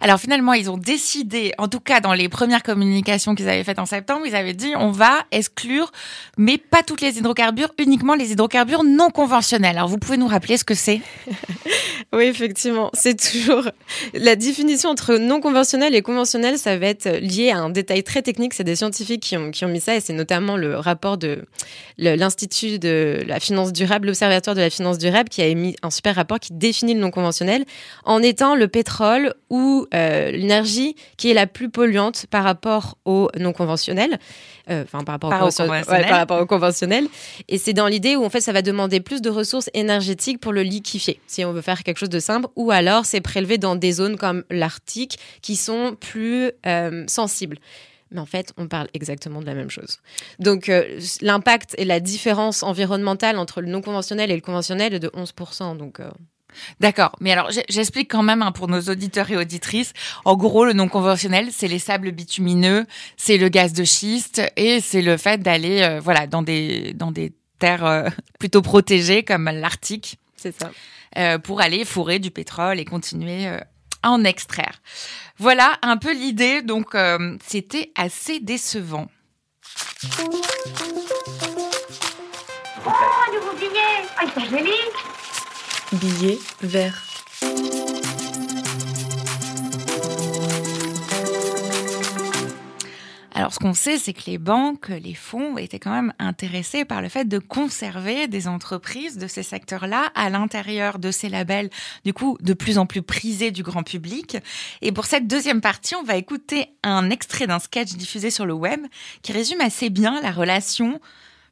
Alors 0.00 0.18
finalement, 0.18 0.52
ils 0.52 0.70
ont 0.70 0.76
décidé, 0.76 1.52
en 1.58 1.68
tout 1.68 1.80
cas 1.80 2.00
dans 2.00 2.12
les 2.12 2.28
premières 2.28 2.62
communications 2.62 3.34
qu'ils 3.34 3.48
avaient 3.48 3.64
faites 3.64 3.78
en 3.78 3.86
septembre, 3.86 4.22
ils 4.26 4.34
avaient 4.34 4.54
dit 4.54 4.72
on 4.76 4.90
va 4.90 5.24
exclure, 5.32 5.92
mais 6.38 6.58
pas 6.58 6.82
toutes 6.82 7.00
les 7.00 7.18
hydrocarbures, 7.18 7.72
uniquement 7.78 8.14
les 8.14 8.32
hydrocarbures 8.32 8.84
non 8.84 9.10
conventionnels. 9.10 9.76
Alors 9.76 9.88
vous 9.88 9.98
pouvez 9.98 10.16
nous 10.16 10.28
rappeler 10.28 10.56
ce 10.56 10.64
que 10.64 10.74
c'est? 10.74 11.00
Oui, 12.12 12.24
effectivement, 12.24 12.90
c'est 12.94 13.16
toujours 13.16 13.68
la 14.14 14.36
définition 14.36 14.90
entre 14.90 15.16
non 15.16 15.40
conventionnel 15.40 15.94
et 15.94 16.02
conventionnel, 16.02 16.58
ça 16.58 16.78
va 16.78 16.86
être 16.86 17.08
lié 17.20 17.50
à 17.50 17.58
un 17.58 17.70
détail 17.70 18.04
très 18.04 18.22
technique. 18.22 18.54
C'est 18.54 18.64
des 18.64 18.76
scientifiques 18.76 19.22
qui 19.22 19.36
ont, 19.36 19.50
qui 19.50 19.64
ont 19.64 19.68
mis 19.68 19.80
ça 19.80 19.96
et 19.96 20.00
c'est 20.00 20.12
notamment 20.12 20.56
le 20.56 20.78
rapport 20.78 21.18
de 21.18 21.44
l'Institut 21.98 22.78
de 22.78 23.22
la 23.26 23.40
finance 23.40 23.72
durable, 23.72 24.06
l'Observatoire 24.06 24.54
de 24.54 24.60
la 24.60 24.70
finance 24.70 24.98
durable, 24.98 25.28
qui 25.28 25.42
a 25.42 25.46
émis 25.46 25.76
un 25.82 25.90
super 25.90 26.14
rapport 26.14 26.38
qui 26.38 26.52
définit 26.52 26.94
le 26.94 27.00
non 27.00 27.10
conventionnel 27.10 27.64
en 28.04 28.22
étant 28.22 28.54
le 28.54 28.68
pétrole 28.68 29.34
ou 29.50 29.65
euh, 29.94 30.30
l'énergie 30.30 30.96
qui 31.16 31.30
est 31.30 31.34
la 31.34 31.46
plus 31.46 31.70
polluante 31.70 32.26
par 32.30 32.44
rapport 32.44 32.98
au 33.04 33.28
non 33.38 33.52
conventionnel. 33.52 34.18
Euh, 34.68 34.82
enfin, 34.84 35.04
par 35.04 35.14
rapport, 35.14 35.30
Par 35.30 35.40
conventionnel. 35.40 35.84
ouais, 35.88 36.10
rapport 36.10 36.40
au 36.40 36.46
conventionnel. 36.46 37.06
Et 37.48 37.58
c'est 37.58 37.72
dans 37.72 37.86
l'idée 37.86 38.16
où 38.16 38.24
en 38.24 38.30
fait 38.30 38.40
ça 38.40 38.52
va 38.52 38.62
demander 38.62 39.00
plus 39.00 39.22
de 39.22 39.30
ressources 39.30 39.70
énergétiques 39.74 40.40
pour 40.40 40.52
le 40.52 40.62
liquéfier, 40.62 41.20
si 41.26 41.44
on 41.44 41.52
veut 41.52 41.62
faire 41.62 41.82
quelque 41.84 41.98
chose 41.98 42.08
de 42.08 42.18
simple, 42.18 42.48
ou 42.56 42.70
alors 42.70 43.06
c'est 43.06 43.20
prélevé 43.20 43.58
dans 43.58 43.76
des 43.76 43.92
zones 43.92 44.16
comme 44.16 44.42
l'Arctique 44.50 45.18
qui 45.42 45.56
sont 45.56 45.96
plus 46.00 46.50
euh, 46.66 47.04
sensibles. 47.06 47.58
Mais 48.10 48.20
en 48.20 48.26
fait, 48.26 48.52
on 48.56 48.68
parle 48.68 48.88
exactement 48.94 49.40
de 49.40 49.46
la 49.46 49.54
même 49.54 49.70
chose. 49.70 49.98
Donc, 50.38 50.68
euh, 50.68 51.00
l'impact 51.22 51.74
et 51.76 51.84
la 51.84 51.98
différence 51.98 52.62
environnementale 52.62 53.38
entre 53.38 53.60
le 53.60 53.68
non 53.68 53.82
conventionnel 53.82 54.30
et 54.30 54.34
le 54.36 54.40
conventionnel 54.40 54.94
est 54.94 55.00
de 55.00 55.08
11%. 55.08 55.76
Donc, 55.76 55.98
euh, 56.00 56.08
D'accord, 56.80 57.12
mais 57.20 57.32
alors 57.32 57.50
j'explique 57.68 58.10
quand 58.10 58.22
même 58.22 58.42
hein, 58.42 58.52
pour 58.52 58.68
nos 58.68 58.80
auditeurs 58.82 59.30
et 59.30 59.36
auditrices. 59.36 59.92
En 60.24 60.36
gros, 60.36 60.64
le 60.64 60.72
non 60.72 60.88
conventionnel, 60.88 61.48
c'est 61.52 61.68
les 61.68 61.78
sables 61.78 62.12
bitumineux, 62.12 62.86
c'est 63.16 63.36
le 63.38 63.48
gaz 63.48 63.72
de 63.72 63.84
schiste 63.84 64.42
et 64.56 64.80
c'est 64.80 65.02
le 65.02 65.16
fait 65.16 65.38
d'aller 65.42 65.82
euh, 65.82 66.00
voilà 66.00 66.26
dans 66.26 66.42
des 66.42 66.92
dans 66.94 67.10
des 67.12 67.32
terres 67.58 67.84
euh, 67.84 68.08
plutôt 68.38 68.62
protégées 68.62 69.22
comme 69.22 69.44
l'Arctique 69.52 70.18
c'est 70.36 70.58
ça. 70.58 70.70
euh, 71.18 71.38
pour 71.38 71.60
aller 71.60 71.84
fourrer 71.84 72.18
du 72.18 72.30
pétrole 72.30 72.78
et 72.78 72.84
continuer 72.84 73.46
euh, 73.48 73.58
à 74.02 74.10
en 74.10 74.22
extraire. 74.24 74.80
Voilà 75.38 75.78
un 75.82 75.96
peu 75.96 76.12
l'idée. 76.12 76.62
Donc 76.62 76.94
euh, 76.94 77.36
c'était 77.44 77.92
assez 77.96 78.40
décevant. 78.40 79.08
Billet 85.92 86.38
vert. 86.62 87.00
Alors, 93.32 93.52
ce 93.52 93.60
qu'on 93.60 93.74
sait, 93.74 93.96
c'est 93.96 94.12
que 94.12 94.22
les 94.26 94.38
banques, 94.38 94.88
les 94.88 95.14
fonds 95.14 95.58
étaient 95.58 95.78
quand 95.78 95.92
même 95.92 96.12
intéressés 96.18 96.84
par 96.84 97.02
le 97.02 97.08
fait 97.08 97.26
de 97.26 97.38
conserver 97.38 98.26
des 98.26 98.48
entreprises 98.48 99.16
de 99.16 99.28
ces 99.28 99.44
secteurs-là 99.44 100.10
à 100.16 100.28
l'intérieur 100.28 100.98
de 100.98 101.12
ces 101.12 101.28
labels, 101.28 101.70
du 102.04 102.12
coup, 102.12 102.36
de 102.40 102.54
plus 102.54 102.78
en 102.78 102.86
plus 102.86 103.02
prisés 103.02 103.52
du 103.52 103.62
grand 103.62 103.84
public. 103.84 104.38
Et 104.82 104.90
pour 104.90 105.04
cette 105.04 105.28
deuxième 105.28 105.60
partie, 105.60 105.94
on 105.94 106.02
va 106.02 106.16
écouter 106.16 106.66
un 106.82 107.10
extrait 107.10 107.46
d'un 107.46 107.60
sketch 107.60 107.92
diffusé 107.92 108.30
sur 108.30 108.46
le 108.46 108.54
web 108.54 108.80
qui 109.22 109.32
résume 109.32 109.60
assez 109.60 109.90
bien 109.90 110.20
la 110.20 110.32
relation 110.32 111.00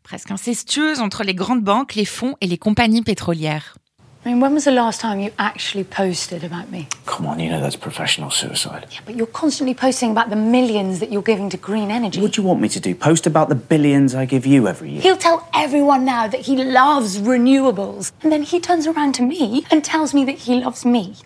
presque 0.03 0.31
incestueuse 0.31 1.00
entre 1.00 1.23
les 1.23 1.35
grandes 1.35 1.62
banques, 1.62 1.95
les 1.95 2.05
fonds 2.05 2.37
et 2.41 2.47
les 2.47 2.59
compagnies 2.59 3.03
pétrolières. 3.03 3.76
I 4.25 4.31
mean, 4.31 4.40
when 4.40 4.54
was 4.54 4.64
the 4.64 4.71
last 4.71 5.02
time 5.02 5.21
you 5.21 5.33
actually 5.38 5.85
posted 5.85 6.45
about 6.45 6.71
me? 6.71 6.88
Come 7.04 7.26
on, 7.26 7.40
you 7.40 7.50
know 7.50 7.61
that's 7.61 7.76
professional 7.76 8.31
suicide. 8.31 8.87
Yeah, 8.90 9.00
But 9.04 9.16
you're 9.16 9.26
constantly 9.26 9.75
posting 9.75 10.12
about 10.12 10.31
the 10.31 10.37
millions 10.37 11.00
that 11.00 11.12
you're 11.12 11.21
giving 11.21 11.50
to 11.50 11.59
green 11.59 11.90
energy. 11.90 12.23
What 12.23 12.33
do 12.33 12.40
you 12.40 12.49
want 12.49 12.62
me 12.62 12.71
to 12.71 12.81
do? 12.81 12.95
Post 12.95 13.26
about 13.26 13.50
the 13.50 13.54
billions 13.54 14.14
I 14.14 14.25
give 14.25 14.47
you 14.47 14.66
every 14.66 14.93
year? 14.93 15.02
He'll 15.02 15.19
tell 15.19 15.47
everyone 15.52 16.07
now 16.07 16.26
that 16.26 16.40
he 16.40 16.57
loves 16.57 17.19
renewables. 17.19 18.12
And 18.23 18.33
then 18.33 18.45
he 18.45 18.61
turns 18.61 18.87
around 18.87 19.14
to 19.16 19.23
me 19.23 19.66
and 19.71 19.85
tells 19.85 20.14
me 20.14 20.25
that 20.25 20.38
he 20.38 20.54
loves 20.54 20.87
me. 20.87 21.16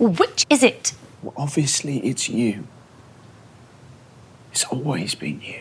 Which 0.00 0.44
is 0.50 0.64
it? 0.64 0.94
Well, 1.22 1.34
obviously, 1.36 1.98
it's 1.98 2.28
you. 2.28 2.66
It's 4.50 4.64
always 4.64 5.14
been 5.14 5.40
you. 5.40 5.60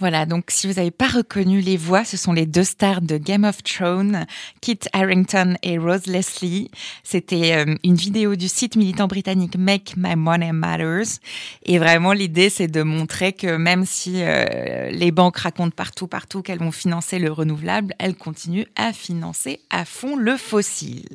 Voilà, 0.00 0.26
donc 0.26 0.44
si 0.48 0.68
vous 0.68 0.74
n'avez 0.74 0.92
pas 0.92 1.08
reconnu 1.08 1.60
les 1.60 1.76
voix, 1.76 2.04
ce 2.04 2.16
sont 2.16 2.32
les 2.32 2.46
deux 2.46 2.62
stars 2.62 3.02
de 3.02 3.16
Game 3.16 3.42
of 3.42 3.64
Thrones, 3.64 4.26
Kit 4.60 4.78
Harington 4.92 5.56
et 5.64 5.76
Rose 5.76 6.06
Leslie. 6.06 6.70
C'était 7.02 7.56
euh, 7.56 7.74
une 7.82 7.96
vidéo 7.96 8.36
du 8.36 8.46
site 8.46 8.76
militant 8.76 9.08
britannique 9.08 9.56
Make 9.58 9.94
My 9.96 10.14
Money 10.14 10.52
Matters. 10.52 11.18
Et 11.64 11.78
vraiment, 11.78 12.12
l'idée, 12.12 12.48
c'est 12.48 12.68
de 12.68 12.82
montrer 12.82 13.32
que 13.32 13.56
même 13.56 13.84
si 13.84 14.22
euh, 14.22 14.88
les 14.90 15.10
banques 15.10 15.38
racontent 15.38 15.74
partout, 15.74 16.06
partout 16.06 16.42
qu'elles 16.42 16.60
vont 16.60 16.70
financer 16.70 17.18
le 17.18 17.32
renouvelable, 17.32 17.94
elles 17.98 18.14
continuent 18.14 18.68
à 18.76 18.92
financer 18.92 19.58
à 19.68 19.84
fond 19.84 20.14
le 20.14 20.36
fossile. 20.36 21.08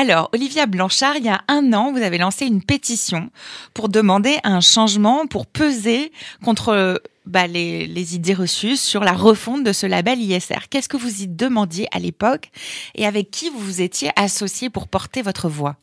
Alors, 0.00 0.30
Olivia 0.32 0.66
Blanchard, 0.66 1.16
il 1.16 1.24
y 1.24 1.28
a 1.28 1.42
un 1.48 1.72
an, 1.72 1.90
vous 1.90 2.02
avez 2.02 2.18
lancé 2.18 2.46
une 2.46 2.62
pétition 2.62 3.30
pour 3.74 3.88
demander 3.88 4.38
un 4.44 4.60
changement, 4.60 5.26
pour 5.26 5.44
peser 5.44 6.12
contre 6.44 7.02
bah, 7.26 7.48
les, 7.48 8.14
idées 8.14 8.32
reçues 8.32 8.76
sur 8.76 9.02
la 9.02 9.10
refonte 9.10 9.64
de 9.64 9.72
ce 9.72 9.86
label 9.86 10.20
ISR. 10.20 10.68
Qu'est-ce 10.70 10.88
que 10.88 10.96
vous 10.96 11.22
y 11.22 11.26
demandiez 11.26 11.88
à 11.90 11.98
l'époque 11.98 12.52
et 12.94 13.06
avec 13.08 13.32
qui 13.32 13.50
vous 13.50 13.58
vous 13.58 13.80
étiez 13.82 14.12
associé 14.14 14.70
pour 14.70 14.86
porter 14.86 15.20
votre 15.20 15.48
voix? 15.48 15.74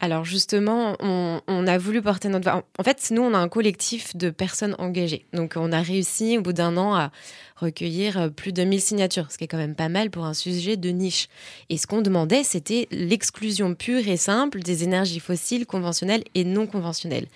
Alors 0.00 0.24
justement, 0.24 0.96
on, 1.00 1.66
a 1.66 1.78
voulu 1.78 2.00
porter 2.00 2.28
notre. 2.28 2.48
En 2.48 2.82
fait, 2.84 3.08
nous, 3.10 3.22
on 3.22 3.34
a 3.34 3.38
un 3.38 3.48
collectif 3.48 4.16
de 4.16 4.30
personnes 4.30 4.76
engagées. 4.78 5.26
Donc, 5.32 5.54
on 5.56 5.72
a 5.72 5.80
réussi 5.80 6.38
au 6.38 6.42
bout 6.42 6.52
d'un 6.52 6.76
an 6.76 6.94
à 6.94 7.10
recueillir 7.56 8.18
euh, 8.18 8.28
plus 8.28 8.52
de 8.52 8.62
1000 8.62 8.80
signatures, 8.80 9.32
ce 9.32 9.38
qui 9.38 9.44
est 9.44 9.48
quand 9.48 9.58
même 9.58 9.74
pas 9.74 9.88
mal 9.88 10.10
pour 10.10 10.24
un 10.24 10.34
sujet 10.34 10.76
de 10.76 10.90
niche. 10.90 11.28
Et 11.68 11.76
ce 11.76 11.88
qu'on 11.88 12.00
demandait, 12.00 12.44
c'était 12.44 12.86
l'exclusion 12.92 13.74
pure 13.74 14.06
et 14.06 14.16
simple 14.16 14.60
des 14.60 14.84
énergies 14.84 15.18
fossiles 15.18 15.66
conventionnelles 15.66 16.22
et 16.36 16.44
non 16.44 16.68
conventionnelles. 16.68 17.26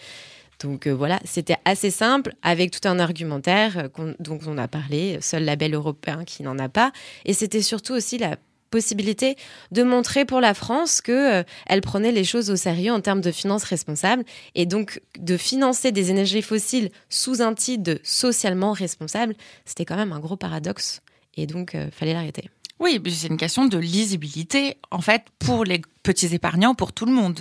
Donc 0.61 0.87
euh, 0.87 0.95
voilà, 0.95 1.19
c'était 1.25 1.57
assez 1.65 1.91
simple 1.91 2.35
avec 2.43 2.71
tout 2.71 2.87
un 2.87 3.01
argumentaire 3.01 3.91
euh, 3.99 4.15
dont 4.21 4.39
on 4.47 4.57
a 4.57 4.69
parlé, 4.69 5.19
seul 5.21 5.45
label 5.45 5.75
européen 5.75 6.25
qui 6.25 6.45
n'en 6.45 6.59
a 6.61 6.69
pas. 6.69 6.93
Et 7.25 7.33
c'était 7.33 7.63
surtout 7.63 7.95
aussi 7.95 8.19
la 8.19 8.37
possibilité 8.73 9.37
de 9.71 9.85
montrer 9.85 10.25
pour 10.25 10.41
la 10.41 10.55
France 10.55 11.01
que 11.01 11.13
euh, 11.13 11.45
elle 11.67 11.83
prenait 11.83 12.11
les 12.11 12.25
choses 12.25 12.51
au 12.51 12.57
sérieux 12.57 12.91
en 12.91 13.01
termes 13.01 13.21
de 13.21 13.31
finances 13.31 13.63
responsables 13.63 14.25
et 14.57 14.67
donc 14.67 15.01
de 15.19 15.37
financer 15.37 15.93
des 15.93 16.11
énergies 16.11 16.43
fossiles 16.43 16.91
sous 17.09 17.41
un 17.41 17.55
titre 17.55 17.85
de 17.85 18.01
socialement 18.03 18.73
responsable, 18.73 19.35
c'était 19.65 19.85
quand 19.85 19.97
même 19.97 20.13
un 20.13 20.19
gros 20.19 20.37
paradoxe 20.37 21.03
et 21.37 21.47
donc 21.47 21.77
euh, 21.77 21.89
fallait 21.93 22.15
l'arrêter. 22.15 22.51
Oui, 22.81 23.01
c'est 23.11 23.29
une 23.29 23.37
question 23.37 23.67
de 23.67 23.79
lisibilité, 23.79 24.77
en 24.91 25.01
fait, 25.01 25.23
pour 25.39 25.65
les 25.65 25.83
petits 26.03 26.35
épargnants, 26.35 26.75
pour 26.75 26.93
tout 26.93 27.07
le 27.07 27.13
monde. 27.13 27.39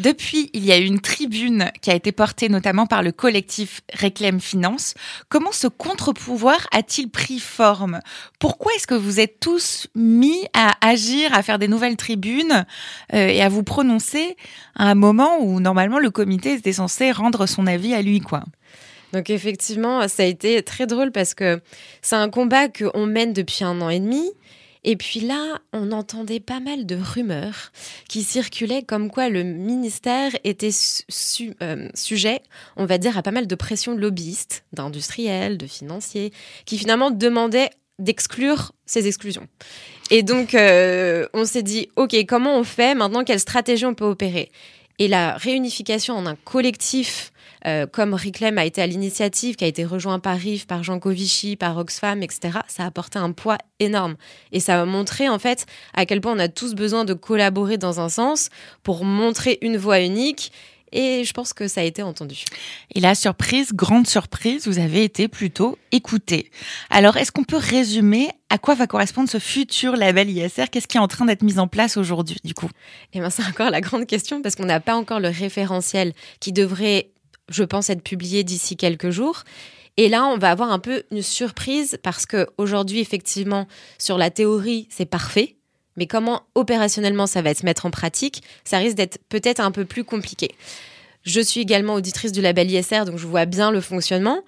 Depuis, 0.00 0.48
il 0.54 0.64
y 0.64 0.72
a 0.72 0.78
eu 0.78 0.84
une 0.84 1.00
tribune 1.00 1.70
qui 1.82 1.90
a 1.90 1.94
été 1.94 2.10
portée 2.10 2.48
notamment 2.48 2.86
par 2.86 3.02
le 3.02 3.12
collectif 3.12 3.82
Réclame 3.92 4.40
Finance. 4.40 4.94
Comment 5.28 5.52
ce 5.52 5.66
contre-pouvoir 5.66 6.66
a-t-il 6.72 7.10
pris 7.10 7.38
forme? 7.38 8.00
Pourquoi 8.38 8.72
est-ce 8.74 8.86
que 8.86 8.94
vous 8.94 9.20
êtes 9.20 9.40
tous 9.40 9.88
mis 9.94 10.46
à 10.54 10.72
agir, 10.80 11.34
à 11.34 11.42
faire 11.42 11.58
des 11.58 11.68
nouvelles 11.68 11.96
tribunes 11.96 12.64
euh, 13.12 13.28
et 13.28 13.42
à 13.42 13.50
vous 13.50 13.62
prononcer 13.62 14.38
à 14.74 14.84
un 14.84 14.94
moment 14.94 15.38
où 15.40 15.60
normalement 15.60 15.98
le 15.98 16.10
comité 16.10 16.54
était 16.54 16.72
censé 16.72 17.12
rendre 17.12 17.44
son 17.44 17.66
avis 17.66 17.92
à 17.92 18.00
lui, 18.00 18.22
Donc 19.12 19.28
effectivement, 19.28 20.08
ça 20.08 20.22
a 20.22 20.26
été 20.26 20.62
très 20.62 20.86
drôle 20.86 21.12
parce 21.12 21.34
que 21.34 21.60
c'est 22.00 22.16
un 22.16 22.30
combat 22.30 22.68
qu'on 22.68 23.04
mène 23.04 23.34
depuis 23.34 23.64
un 23.64 23.82
an 23.82 23.90
et 23.90 24.00
demi. 24.00 24.30
Et 24.84 24.96
puis 24.96 25.20
là, 25.20 25.60
on 25.72 25.92
entendait 25.92 26.40
pas 26.40 26.60
mal 26.60 26.86
de 26.86 26.96
rumeurs 26.96 27.72
qui 28.08 28.22
circulaient 28.22 28.82
comme 28.82 29.10
quoi 29.10 29.28
le 29.28 29.42
ministère 29.42 30.32
était 30.44 30.70
euh, 31.62 31.88
sujet, 31.94 32.40
on 32.76 32.86
va 32.86 32.98
dire, 32.98 33.18
à 33.18 33.22
pas 33.22 33.30
mal 33.30 33.46
de 33.46 33.54
pressions 33.54 33.94
lobbyistes, 33.94 34.64
d'industriels, 34.72 35.58
de 35.58 35.66
financiers, 35.66 36.32
qui 36.64 36.78
finalement 36.78 37.10
demandaient 37.10 37.70
d'exclure 37.98 38.72
ces 38.86 39.06
exclusions. 39.06 39.46
Et 40.10 40.22
donc, 40.22 40.54
euh, 40.54 41.26
on 41.34 41.44
s'est 41.44 41.62
dit, 41.62 41.88
OK, 41.96 42.16
comment 42.26 42.56
on 42.56 42.64
fait 42.64 42.94
maintenant? 42.94 43.22
Quelle 43.24 43.40
stratégie 43.40 43.84
on 43.84 43.94
peut 43.94 44.06
opérer? 44.06 44.50
Et 44.98 45.08
la 45.08 45.36
réunification 45.36 46.14
en 46.14 46.26
un 46.26 46.36
collectif 46.36 47.32
euh, 47.66 47.86
comme 47.86 48.14
Reclaim 48.14 48.56
a 48.56 48.64
été 48.64 48.82
à 48.82 48.86
l'initiative, 48.86 49.56
qui 49.56 49.64
a 49.64 49.68
été 49.68 49.84
rejoint 49.84 50.18
par 50.18 50.36
RIF, 50.36 50.66
par 50.66 50.82
Jean 50.82 50.98
Covici, 50.98 51.56
par 51.56 51.76
Oxfam, 51.76 52.22
etc., 52.22 52.58
ça 52.68 52.84
a 52.84 52.86
apporté 52.86 53.18
un 53.18 53.32
poids 53.32 53.58
énorme. 53.78 54.16
Et 54.52 54.60
ça 54.60 54.80
a 54.80 54.84
montré, 54.84 55.28
en 55.28 55.38
fait, 55.38 55.66
à 55.94 56.06
quel 56.06 56.20
point 56.20 56.32
on 56.32 56.38
a 56.38 56.48
tous 56.48 56.74
besoin 56.74 57.04
de 57.04 57.14
collaborer 57.14 57.78
dans 57.78 58.00
un 58.00 58.08
sens 58.08 58.50
pour 58.82 59.04
montrer 59.04 59.58
une 59.62 59.76
voie 59.76 60.00
unique. 60.00 60.52
Et 60.92 61.24
je 61.24 61.32
pense 61.32 61.52
que 61.52 61.68
ça 61.68 61.82
a 61.82 61.84
été 61.84 62.02
entendu. 62.02 62.44
Et 62.94 63.00
la 63.00 63.14
surprise, 63.14 63.72
grande 63.72 64.06
surprise, 64.06 64.66
vous 64.66 64.78
avez 64.78 65.04
été 65.04 65.28
plutôt 65.28 65.78
écouté. 65.92 66.50
Alors, 66.90 67.16
est-ce 67.16 67.30
qu'on 67.30 67.44
peut 67.44 67.56
résumer 67.56 68.30
à 68.48 68.58
quoi 68.58 68.74
va 68.74 68.86
correspondre 68.88 69.28
ce 69.28 69.38
futur 69.38 69.96
label 69.96 70.28
ISR 70.30 70.64
Qu'est-ce 70.70 70.88
qui 70.88 70.96
est 70.96 71.00
en 71.00 71.08
train 71.08 71.26
d'être 71.26 71.42
mis 71.42 71.58
en 71.58 71.68
place 71.68 71.96
aujourd'hui, 71.96 72.38
du 72.42 72.54
coup? 72.54 72.68
Et 73.12 73.20
ben, 73.20 73.30
c'est 73.30 73.44
encore 73.44 73.70
la 73.70 73.80
grande 73.80 74.06
question 74.06 74.42
parce 74.42 74.56
qu'on 74.56 74.64
n'a 74.64 74.80
pas 74.80 74.96
encore 74.96 75.20
le 75.20 75.28
référentiel 75.28 76.12
qui 76.40 76.52
devrait, 76.52 77.10
je 77.50 77.64
pense, 77.64 77.90
être 77.90 78.02
publié 78.02 78.44
d'ici 78.44 78.76
quelques 78.76 79.10
jours. 79.10 79.44
Et 79.96 80.08
là, 80.08 80.24
on 80.24 80.38
va 80.38 80.50
avoir 80.50 80.70
un 80.72 80.78
peu 80.78 81.02
une 81.10 81.22
surprise 81.22 81.98
parce 82.02 82.24
que 82.24 82.46
aujourd'hui, 82.56 83.00
effectivement, 83.00 83.66
sur 83.98 84.16
la 84.16 84.30
théorie, 84.30 84.86
c'est 84.90 85.06
parfait. 85.06 85.56
Mais 85.96 86.06
comment 86.06 86.42
opérationnellement 86.54 87.26
ça 87.26 87.42
va 87.42 87.52
se 87.52 87.66
mettre 87.66 87.84
en 87.84 87.90
pratique, 87.90 88.42
ça 88.64 88.78
risque 88.78 88.96
d'être 88.96 89.18
peut-être 89.28 89.60
un 89.60 89.72
peu 89.72 89.84
plus 89.84 90.04
compliqué. 90.04 90.52
Je 91.22 91.40
suis 91.40 91.60
également 91.60 91.94
auditrice 91.94 92.32
du 92.32 92.40
label 92.40 92.70
ISR, 92.70 93.04
donc 93.04 93.18
je 93.18 93.26
vois 93.26 93.44
bien 93.44 93.70
le 93.70 93.80
fonctionnement. 93.80 94.42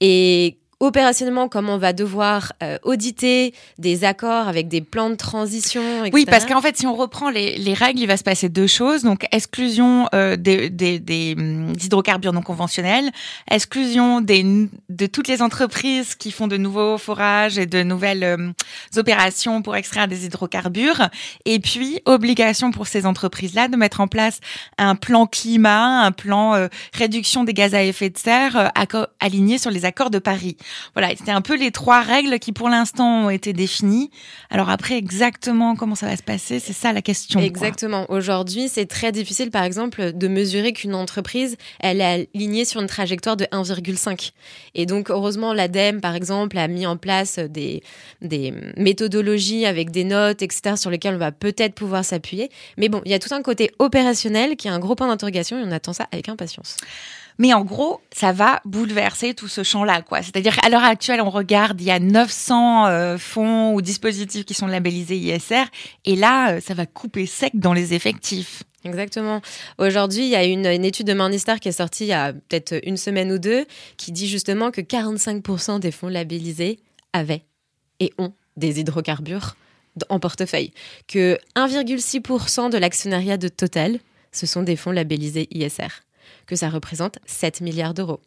Et 0.00 0.58
opérationnellement, 0.78 1.48
comme 1.48 1.70
on 1.70 1.78
va 1.78 1.94
devoir 1.94 2.52
euh, 2.62 2.76
auditer 2.82 3.54
des 3.78 4.04
accords 4.04 4.46
avec 4.46 4.68
des 4.68 4.82
plans 4.82 5.08
de 5.08 5.14
transition, 5.14 6.04
etc. 6.04 6.10
Oui, 6.12 6.26
parce 6.26 6.44
qu'en 6.44 6.60
fait, 6.60 6.76
si 6.76 6.86
on 6.86 6.94
reprend 6.94 7.30
les, 7.30 7.56
les, 7.56 7.72
règles, 7.72 8.00
il 8.00 8.06
va 8.06 8.18
se 8.18 8.22
passer 8.22 8.50
deux 8.50 8.66
choses. 8.66 9.02
Donc, 9.02 9.26
exclusion 9.32 10.06
euh, 10.14 10.36
des, 10.36 10.68
des, 10.68 10.98
des, 10.98 11.34
hum, 11.36 11.72
hydrocarbures 11.82 12.34
non 12.34 12.42
conventionnels, 12.42 13.10
exclusion 13.50 14.20
des, 14.20 14.68
de 14.90 15.06
toutes 15.06 15.28
les 15.28 15.40
entreprises 15.40 16.14
qui 16.14 16.30
font 16.30 16.46
de 16.46 16.58
nouveaux 16.58 16.98
forages 16.98 17.58
et 17.58 17.64
de 17.64 17.82
nouvelles 17.82 18.24
euh, 18.24 18.52
opérations 18.96 19.62
pour 19.62 19.76
extraire 19.76 20.08
des 20.08 20.26
hydrocarbures, 20.26 21.08
et 21.46 21.58
puis 21.58 22.00
obligation 22.04 22.70
pour 22.70 22.86
ces 22.86 23.06
entreprises-là 23.06 23.68
de 23.68 23.76
mettre 23.76 24.00
en 24.00 24.08
place 24.08 24.40
un 24.76 24.94
plan 24.94 25.26
climat, 25.26 26.02
un 26.04 26.12
plan 26.12 26.54
euh, 26.54 26.68
réduction 26.92 27.44
des 27.44 27.54
gaz 27.54 27.74
à 27.74 27.82
effet 27.82 28.10
de 28.10 28.18
serre 28.18 28.72
aligné 29.20 29.56
sur 29.56 29.70
les 29.70 29.86
accords 29.86 30.10
de 30.10 30.18
Paris. 30.18 30.56
Voilà, 30.94 31.10
c'était 31.10 31.32
un 31.32 31.40
peu 31.40 31.56
les 31.56 31.70
trois 31.70 32.00
règles 32.00 32.38
qui 32.38 32.52
pour 32.52 32.68
l'instant 32.68 33.26
ont 33.26 33.30
été 33.30 33.52
définies. 33.52 34.10
Alors 34.50 34.70
après, 34.70 34.96
exactement 34.96 35.76
comment 35.76 35.94
ça 35.94 36.06
va 36.06 36.16
se 36.16 36.22
passer, 36.22 36.60
c'est 36.60 36.72
ça 36.72 36.92
la 36.92 37.02
question. 37.02 37.40
Exactement. 37.40 38.06
Aujourd'hui, 38.08 38.68
c'est 38.68 38.86
très 38.86 39.12
difficile, 39.12 39.50
par 39.50 39.64
exemple, 39.64 40.12
de 40.12 40.28
mesurer 40.28 40.72
qu'une 40.72 40.94
entreprise, 40.94 41.56
elle 41.80 42.00
est 42.00 42.28
alignée 42.34 42.64
sur 42.64 42.80
une 42.80 42.86
trajectoire 42.86 43.36
de 43.36 43.44
1,5. 43.46 44.32
Et 44.74 44.86
donc, 44.86 45.10
heureusement, 45.10 45.52
l'ADEME, 45.52 46.00
par 46.00 46.14
exemple, 46.14 46.58
a 46.58 46.68
mis 46.68 46.86
en 46.86 46.96
place 46.96 47.38
des, 47.38 47.82
des 48.22 48.52
méthodologies 48.76 49.66
avec 49.66 49.90
des 49.90 50.04
notes, 50.04 50.42
etc., 50.42 50.76
sur 50.76 50.90
lesquelles 50.90 51.14
on 51.14 51.18
va 51.18 51.32
peut-être 51.32 51.74
pouvoir 51.74 52.04
s'appuyer. 52.04 52.50
Mais 52.76 52.88
bon, 52.88 53.02
il 53.04 53.10
y 53.10 53.14
a 53.14 53.18
tout 53.18 53.34
un 53.34 53.42
côté 53.42 53.70
opérationnel 53.78 54.56
qui 54.56 54.68
est 54.68 54.70
un 54.70 54.78
gros 54.78 54.94
point 54.94 55.08
d'interrogation 55.08 55.58
et 55.58 55.62
on 55.64 55.72
attend 55.72 55.92
ça 55.92 56.08
avec 56.12 56.28
impatience. 56.28 56.76
Mais 57.38 57.52
en 57.52 57.64
gros, 57.64 58.00
ça 58.12 58.32
va 58.32 58.60
bouleverser 58.64 59.34
tout 59.34 59.48
ce 59.48 59.62
champ-là, 59.62 60.02
quoi. 60.02 60.22
C'est-à-dire 60.22 60.56
qu'à 60.56 60.68
l'heure 60.68 60.84
actuelle, 60.84 61.20
on 61.20 61.30
regarde, 61.30 61.80
il 61.80 61.86
y 61.86 61.90
a 61.90 61.98
900 61.98 62.86
euh, 62.86 63.18
fonds 63.18 63.74
ou 63.74 63.82
dispositifs 63.82 64.44
qui 64.44 64.54
sont 64.54 64.66
labellisés 64.66 65.16
ISR, 65.16 65.64
et 66.04 66.16
là, 66.16 66.52
euh, 66.52 66.60
ça 66.60 66.74
va 66.74 66.86
couper 66.86 67.26
sec 67.26 67.52
dans 67.54 67.72
les 67.72 67.94
effectifs. 67.94 68.62
Exactement. 68.84 69.40
Aujourd'hui, 69.78 70.24
il 70.24 70.30
y 70.30 70.36
a 70.36 70.44
une, 70.44 70.66
étude 70.66 71.06
de 71.06 71.12
Morningstar 71.12 71.58
qui 71.58 71.68
est 71.68 71.72
sortie 71.72 72.04
il 72.04 72.08
y 72.08 72.12
a 72.12 72.32
peut-être 72.32 72.80
une 72.84 72.96
semaine 72.96 73.32
ou 73.32 73.38
deux, 73.38 73.66
qui 73.96 74.12
dit 74.12 74.28
justement 74.28 74.70
que 74.70 74.80
45% 74.80 75.80
des 75.80 75.90
fonds 75.90 76.08
labellisés 76.08 76.78
avaient 77.12 77.42
et 77.98 78.12
ont 78.18 78.32
des 78.56 78.78
hydrocarbures 78.80 79.56
en 80.08 80.20
portefeuille, 80.20 80.72
que 81.08 81.38
1,6% 81.56 82.70
de 82.70 82.78
l'actionnariat 82.78 83.38
de 83.38 83.48
Total, 83.48 83.98
ce 84.30 84.46
sont 84.46 84.62
des 84.62 84.76
fonds 84.76 84.92
labellisés 84.92 85.48
ISR 85.50 86.05
que 86.46 86.56
ça 86.56 86.68
représente 86.68 87.18
7 87.26 87.60
milliards 87.60 87.94
d'euros. 87.94 88.20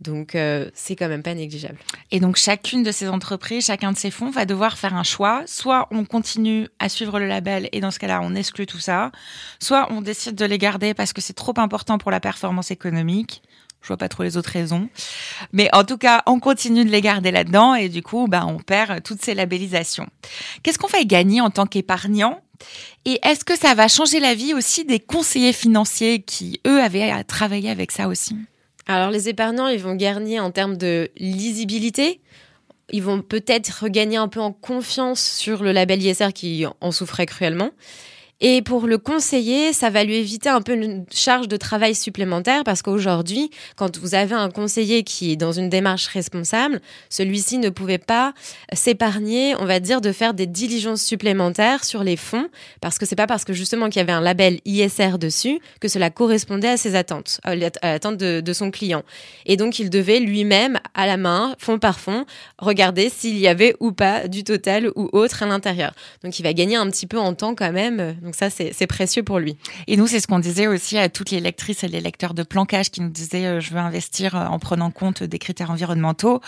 Donc, 0.00 0.34
euh, 0.34 0.70
c'est 0.74 0.94
quand 0.94 1.08
même 1.08 1.22
pas 1.22 1.34
négligeable. 1.34 1.78
Et 2.10 2.20
donc, 2.20 2.36
chacune 2.36 2.82
de 2.82 2.92
ces 2.92 3.08
entreprises, 3.08 3.66
chacun 3.66 3.92
de 3.92 3.96
ces 3.96 4.10
fonds 4.10 4.30
va 4.30 4.44
devoir 4.44 4.76
faire 4.76 4.94
un 4.94 5.02
choix. 5.02 5.42
Soit 5.46 5.88
on 5.90 6.04
continue 6.04 6.68
à 6.78 6.90
suivre 6.90 7.18
le 7.18 7.26
label 7.26 7.70
et 7.72 7.80
dans 7.80 7.90
ce 7.90 7.98
cas-là, 7.98 8.20
on 8.22 8.34
exclut 8.34 8.66
tout 8.66 8.78
ça. 8.78 9.10
Soit 9.58 9.90
on 9.90 10.02
décide 10.02 10.34
de 10.34 10.44
les 10.44 10.58
garder 10.58 10.92
parce 10.92 11.14
que 11.14 11.22
c'est 11.22 11.32
trop 11.32 11.54
important 11.56 11.96
pour 11.96 12.10
la 12.10 12.20
performance 12.20 12.70
économique. 12.70 13.42
Je 13.80 13.88
vois 13.88 13.96
pas 13.96 14.08
trop 14.08 14.22
les 14.22 14.36
autres 14.36 14.50
raisons. 14.50 14.88
Mais 15.52 15.70
en 15.72 15.84
tout 15.84 15.96
cas, 15.96 16.22
on 16.26 16.40
continue 16.40 16.84
de 16.84 16.90
les 16.90 17.00
garder 17.00 17.30
là-dedans 17.30 17.74
et 17.74 17.88
du 17.88 18.02
coup, 18.02 18.26
bah, 18.28 18.44
on 18.44 18.58
perd 18.58 19.02
toutes 19.02 19.22
ces 19.22 19.32
labellisations. 19.34 20.08
Qu'est-ce 20.62 20.78
qu'on 20.78 20.88
fait 20.88 21.06
gagner 21.06 21.40
en 21.40 21.50
tant 21.50 21.66
qu'épargnant 21.66 22.40
et 23.04 23.18
est-ce 23.22 23.44
que 23.44 23.56
ça 23.56 23.74
va 23.74 23.88
changer 23.88 24.20
la 24.20 24.34
vie 24.34 24.54
aussi 24.54 24.84
des 24.84 25.00
conseillers 25.00 25.52
financiers 25.52 26.22
qui, 26.22 26.60
eux, 26.66 26.80
avaient 26.80 27.10
à 27.10 27.24
travailler 27.24 27.70
avec 27.70 27.92
ça 27.92 28.08
aussi? 28.08 28.36
Alors, 28.86 29.10
les 29.10 29.28
épargnants, 29.28 29.68
ils 29.68 29.80
vont 29.80 29.94
gagner 29.94 30.38
en 30.38 30.50
termes 30.50 30.76
de 30.76 31.10
lisibilité. 31.16 32.20
Ils 32.90 33.02
vont 33.02 33.20
peut-être 33.20 33.82
regagner 33.82 34.16
un 34.16 34.28
peu 34.28 34.40
en 34.40 34.52
confiance 34.52 35.20
sur 35.20 35.62
le 35.62 35.72
label 35.72 36.02
ISR 36.02 36.32
qui 36.32 36.64
en 36.80 36.92
souffrait 36.92 37.26
cruellement. 37.26 37.70
Et 38.42 38.60
pour 38.60 38.86
le 38.86 38.98
conseiller, 38.98 39.72
ça 39.72 39.88
va 39.88 40.04
lui 40.04 40.16
éviter 40.16 40.50
un 40.50 40.60
peu 40.60 40.74
une 40.74 41.06
charge 41.10 41.48
de 41.48 41.56
travail 41.56 41.94
supplémentaire 41.94 42.64
parce 42.64 42.82
qu'aujourd'hui, 42.82 43.50
quand 43.76 43.96
vous 43.96 44.14
avez 44.14 44.34
un 44.34 44.50
conseiller 44.50 45.04
qui 45.04 45.32
est 45.32 45.36
dans 45.36 45.52
une 45.52 45.70
démarche 45.70 46.06
responsable, 46.08 46.82
celui-ci 47.08 47.56
ne 47.56 47.70
pouvait 47.70 47.96
pas 47.96 48.34
s'épargner, 48.74 49.54
on 49.58 49.64
va 49.64 49.80
dire, 49.80 50.02
de 50.02 50.12
faire 50.12 50.34
des 50.34 50.46
diligences 50.46 51.00
supplémentaires 51.00 51.82
sur 51.82 52.04
les 52.04 52.16
fonds 52.16 52.48
parce 52.82 52.98
que 52.98 53.06
c'est 53.06 53.16
pas 53.16 53.26
parce 53.26 53.46
que 53.46 53.54
justement 53.54 53.88
qu'il 53.88 54.00
y 54.00 54.02
avait 54.02 54.12
un 54.12 54.20
label 54.20 54.60
ISR 54.66 55.16
dessus 55.18 55.58
que 55.80 55.88
cela 55.88 56.10
correspondait 56.10 56.68
à 56.68 56.76
ses 56.76 56.94
attentes, 56.94 57.40
à 57.42 57.56
l'attente 57.56 58.18
de, 58.18 58.42
de 58.42 58.52
son 58.52 58.70
client. 58.70 59.02
Et 59.46 59.56
donc, 59.56 59.78
il 59.78 59.88
devait 59.88 60.20
lui-même, 60.20 60.78
à 60.92 61.06
la 61.06 61.16
main, 61.16 61.54
fond 61.58 61.78
par 61.78 61.98
fond, 61.98 62.26
regarder 62.58 63.08
s'il 63.08 63.38
y 63.38 63.48
avait 63.48 63.74
ou 63.80 63.92
pas 63.92 64.28
du 64.28 64.44
total 64.44 64.90
ou 64.94 65.08
autre 65.12 65.42
à 65.42 65.46
l'intérieur. 65.46 65.94
Donc, 66.22 66.38
il 66.38 66.42
va 66.42 66.52
gagner 66.52 66.76
un 66.76 66.90
petit 66.90 67.06
peu 67.06 67.18
en 67.18 67.32
temps 67.32 67.54
quand 67.54 67.72
même 67.72 68.16
donc 68.26 68.34
ça, 68.34 68.50
c'est 68.50 68.86
précieux 68.88 69.22
pour 69.22 69.38
lui. 69.38 69.56
Et 69.86 69.96
nous, 69.96 70.08
c'est 70.08 70.18
ce 70.18 70.26
qu'on 70.26 70.40
disait 70.40 70.66
aussi 70.66 70.98
à 70.98 71.08
toutes 71.08 71.30
les 71.30 71.38
lectrices 71.38 71.84
et 71.84 71.88
les 71.88 72.00
lecteurs 72.00 72.34
de 72.34 72.42
plancage 72.42 72.90
qui 72.90 73.00
nous 73.00 73.08
disaient 73.08 73.46
euh, 73.46 73.60
je 73.60 73.70
veux 73.70 73.78
investir 73.78 74.34
euh, 74.34 74.46
en 74.46 74.58
prenant 74.58 74.90
compte 74.90 75.22
des 75.22 75.38
critères 75.38 75.70
environnementaux. 75.70 76.40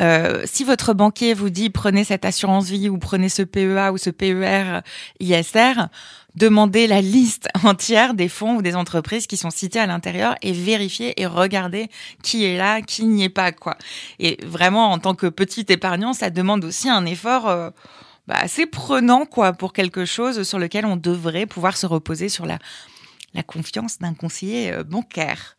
Euh, 0.00 0.42
si 0.44 0.64
votre 0.64 0.92
banquier 0.92 1.32
vous 1.32 1.48
dit 1.48 1.70
prenez 1.70 2.02
cette 2.02 2.24
assurance 2.24 2.68
vie 2.68 2.88
ou 2.88 2.98
prenez 2.98 3.28
ce 3.28 3.42
PEA 3.42 3.92
ou 3.92 3.96
ce 3.96 4.10
PER 4.10 4.80
ISR, 5.20 5.86
demandez 6.34 6.88
la 6.88 7.00
liste 7.00 7.48
entière 7.62 8.14
des 8.14 8.28
fonds 8.28 8.56
ou 8.56 8.62
des 8.62 8.74
entreprises 8.74 9.28
qui 9.28 9.36
sont 9.36 9.50
cités 9.50 9.78
à 9.78 9.86
l'intérieur 9.86 10.34
et 10.42 10.50
vérifiez 10.50 11.20
et 11.20 11.26
regardez 11.26 11.90
qui 12.24 12.44
est 12.44 12.56
là, 12.56 12.82
qui 12.82 13.04
n'y 13.04 13.22
est 13.22 13.28
pas, 13.28 13.52
quoi. 13.52 13.76
Et 14.18 14.36
vraiment, 14.44 14.90
en 14.90 14.98
tant 14.98 15.14
que 15.14 15.28
petit 15.28 15.66
épargnant, 15.68 16.12
ça 16.12 16.30
demande 16.30 16.64
aussi 16.64 16.88
un 16.88 17.06
effort. 17.06 17.48
Euh, 17.48 17.70
bah, 18.30 18.36
assez 18.40 18.64
prenant 18.64 19.26
quoi 19.26 19.52
pour 19.52 19.72
quelque 19.72 20.04
chose 20.04 20.44
sur 20.44 20.60
lequel 20.60 20.86
on 20.86 20.94
devrait 20.94 21.46
pouvoir 21.46 21.76
se 21.76 21.84
reposer 21.84 22.28
sur 22.28 22.46
la 22.46 22.58
la 23.34 23.42
confiance 23.42 23.98
d'un 23.98 24.14
conseiller 24.14 24.72
euh, 24.72 24.84
bancaire. 24.84 25.56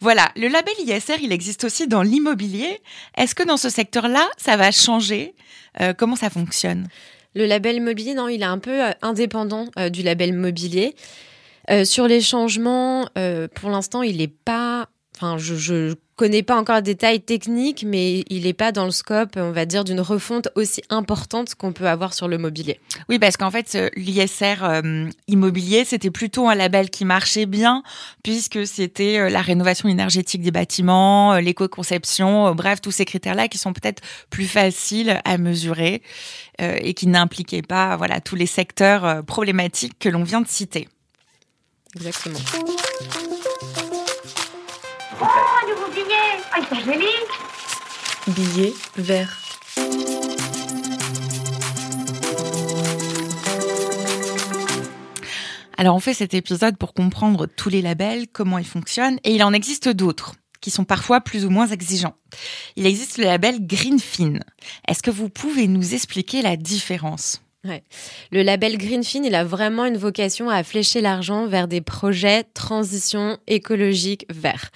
Voilà, 0.00 0.30
le 0.36 0.48
label 0.48 0.72
ISR, 0.78 1.16
il 1.22 1.32
existe 1.32 1.64
aussi 1.64 1.86
dans 1.86 2.02
l'immobilier. 2.02 2.80
Est-ce 3.16 3.34
que 3.34 3.42
dans 3.42 3.56
ce 3.56 3.68
secteur-là, 3.70 4.26
ça 4.36 4.56
va 4.56 4.70
changer? 4.70 5.34
Euh, 5.80 5.94
Comment 5.96 6.16
ça 6.16 6.30
fonctionne? 6.30 6.88
Le 7.34 7.46
label 7.46 7.76
immobilier, 7.76 8.14
non, 8.14 8.28
il 8.28 8.42
est 8.42 8.46
un 8.46 8.58
peu 8.58 8.84
euh, 8.84 8.90
indépendant 9.02 9.68
du 9.90 10.02
label 10.02 10.34
mobilier. 10.34 10.94
sur 11.84 12.06
les 12.06 12.20
changements, 12.20 13.08
pour 13.54 13.70
l'instant, 13.70 14.02
il 14.02 14.18
n'est 14.18 14.28
pas. 14.28 14.88
Enfin, 15.16 15.36
je, 15.38 15.54
je 15.54 15.94
connais 16.20 16.42
pas 16.42 16.58
encore 16.60 16.76
les 16.76 16.82
détails 16.82 17.22
techniques, 17.22 17.82
mais 17.86 18.24
il 18.28 18.42
n'est 18.42 18.52
pas 18.52 18.72
dans 18.72 18.84
le 18.84 18.90
scope, 18.90 19.36
on 19.36 19.52
va 19.52 19.64
dire, 19.64 19.84
d'une 19.84 20.02
refonte 20.02 20.48
aussi 20.54 20.82
importante 20.90 21.54
qu'on 21.54 21.72
peut 21.72 21.88
avoir 21.88 22.12
sur 22.12 22.28
le 22.28 22.36
mobilier. 22.36 22.78
Oui, 23.08 23.18
parce 23.18 23.38
qu'en 23.38 23.50
fait, 23.50 23.74
l'ISR 23.96 24.62
euh, 24.62 25.08
immobilier, 25.28 25.86
c'était 25.86 26.10
plutôt 26.10 26.46
un 26.46 26.54
label 26.54 26.90
qui 26.90 27.06
marchait 27.06 27.46
bien, 27.46 27.82
puisque 28.22 28.66
c'était 28.66 29.18
euh, 29.18 29.30
la 29.30 29.40
rénovation 29.40 29.88
énergétique 29.88 30.42
des 30.42 30.50
bâtiments, 30.50 31.32
euh, 31.32 31.40
l'éco-conception, 31.40 32.54
bref, 32.54 32.82
tous 32.82 32.90
ces 32.90 33.06
critères-là 33.06 33.48
qui 33.48 33.56
sont 33.56 33.72
peut-être 33.72 34.02
plus 34.28 34.46
faciles 34.46 35.22
à 35.24 35.38
mesurer 35.38 36.02
et 36.58 36.92
qui 36.92 37.06
n'impliquaient 37.06 37.62
pas 37.62 37.96
voilà, 37.96 38.20
tous 38.20 38.36
les 38.36 38.44
secteurs 38.44 39.24
problématiques 39.24 39.98
que 39.98 40.10
l'on 40.10 40.24
vient 40.24 40.42
de 40.42 40.48
citer. 40.48 40.88
Exactement. 41.96 42.38
Billet 48.28 48.72
Ah, 48.72 49.00
vert. 49.00 49.36
Alors 55.76 55.96
on 55.96 56.00
fait 56.00 56.14
cet 56.14 56.32
épisode 56.34 56.78
pour 56.78 56.94
comprendre 56.94 57.46
tous 57.46 57.68
les 57.68 57.82
labels, 57.82 58.28
comment 58.32 58.58
ils 58.58 58.66
fonctionnent, 58.66 59.18
et 59.24 59.34
il 59.34 59.42
en 59.42 59.52
existe 59.52 59.88
d'autres 59.88 60.34
qui 60.60 60.70
sont 60.70 60.84
parfois 60.84 61.20
plus 61.20 61.44
ou 61.44 61.50
moins 61.50 61.66
exigeants. 61.66 62.14
Il 62.76 62.86
existe 62.86 63.18
le 63.18 63.24
label 63.24 63.66
Greenfin. 63.66 64.40
Est-ce 64.86 65.02
que 65.02 65.10
vous 65.10 65.28
pouvez 65.28 65.66
nous 65.66 65.94
expliquer 65.94 66.42
la 66.42 66.56
différence? 66.56 67.42
Ouais. 67.64 67.82
Le 68.30 68.42
label 68.42 68.78
Greenfin, 68.78 69.22
il 69.24 69.34
a 69.34 69.44
vraiment 69.44 69.84
une 69.84 69.98
vocation 69.98 70.48
à 70.48 70.62
flécher 70.62 71.00
l'argent 71.02 71.46
vers 71.46 71.68
des 71.68 71.80
projets 71.82 72.44
transition 72.54 73.38
écologique 73.46 74.26
vert. 74.30 74.70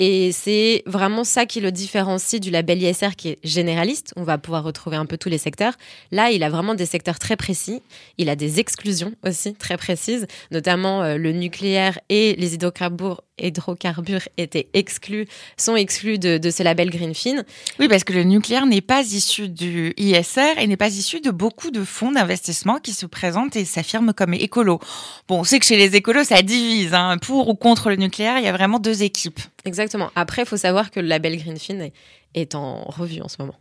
Et 0.00 0.30
c'est 0.30 0.84
vraiment 0.86 1.24
ça 1.24 1.44
qui 1.44 1.60
le 1.60 1.72
différencie 1.72 2.40
du 2.40 2.50
label 2.50 2.80
ISR 2.80 3.16
qui 3.16 3.30
est 3.30 3.38
généraliste. 3.42 4.12
On 4.16 4.22
va 4.22 4.38
pouvoir 4.38 4.62
retrouver 4.62 4.96
un 4.96 5.06
peu 5.06 5.18
tous 5.18 5.28
les 5.28 5.38
secteurs. 5.38 5.74
Là, 6.12 6.30
il 6.30 6.44
a 6.44 6.50
vraiment 6.50 6.76
des 6.76 6.86
secteurs 6.86 7.18
très 7.18 7.36
précis. 7.36 7.82
Il 8.16 8.28
a 8.28 8.36
des 8.36 8.60
exclusions 8.60 9.12
aussi 9.26 9.54
très 9.54 9.76
précises, 9.76 10.28
notamment 10.52 11.02
euh, 11.02 11.16
le 11.16 11.32
nucléaire 11.32 11.98
et 12.08 12.36
les 12.36 12.54
hydrocarbures 12.54 13.22
hydrocarbures 13.40 14.28
étaient 14.36 14.68
exclus, 14.74 15.26
sont 15.56 15.76
exclus 15.76 16.18
de, 16.18 16.50
ce 16.50 16.62
label 16.62 16.90
Greenfin. 16.90 17.44
Oui, 17.78 17.88
parce 17.88 18.04
que 18.04 18.12
le 18.12 18.24
nucléaire 18.24 18.66
n'est 18.66 18.80
pas 18.80 19.02
issu 19.02 19.48
du 19.48 19.94
ISR 19.96 20.58
et 20.58 20.66
n'est 20.66 20.76
pas 20.76 20.88
issu 20.88 21.20
de 21.20 21.30
beaucoup 21.30 21.70
de 21.70 21.84
fonds 21.84 22.12
d'investissement 22.12 22.78
qui 22.78 22.92
se 22.92 23.06
présentent 23.06 23.56
et 23.56 23.64
s'affirment 23.64 24.12
comme 24.12 24.34
écolos. 24.34 24.80
Bon, 25.28 25.40
on 25.40 25.44
sait 25.44 25.58
que 25.58 25.66
chez 25.66 25.76
les 25.76 25.94
écolos, 25.96 26.24
ça 26.24 26.42
divise. 26.42 26.94
Hein. 26.94 27.16
Pour 27.18 27.48
ou 27.48 27.54
contre 27.54 27.90
le 27.90 27.96
nucléaire, 27.96 28.38
il 28.38 28.44
y 28.44 28.48
a 28.48 28.52
vraiment 28.52 28.78
deux 28.78 29.02
équipes. 29.02 29.40
Exactement 29.64 29.87
Exactement. 29.88 30.10
Après, 30.14 30.42
il 30.42 30.46
faut 30.46 30.58
savoir 30.58 30.90
que 30.90 31.00
le 31.00 31.06
label 31.06 31.38
Greenfin 31.38 31.80
est, 31.80 31.92
est 32.34 32.54
en 32.54 32.84
revue 32.84 33.22
en 33.22 33.28
ce 33.28 33.36
moment. 33.38 33.54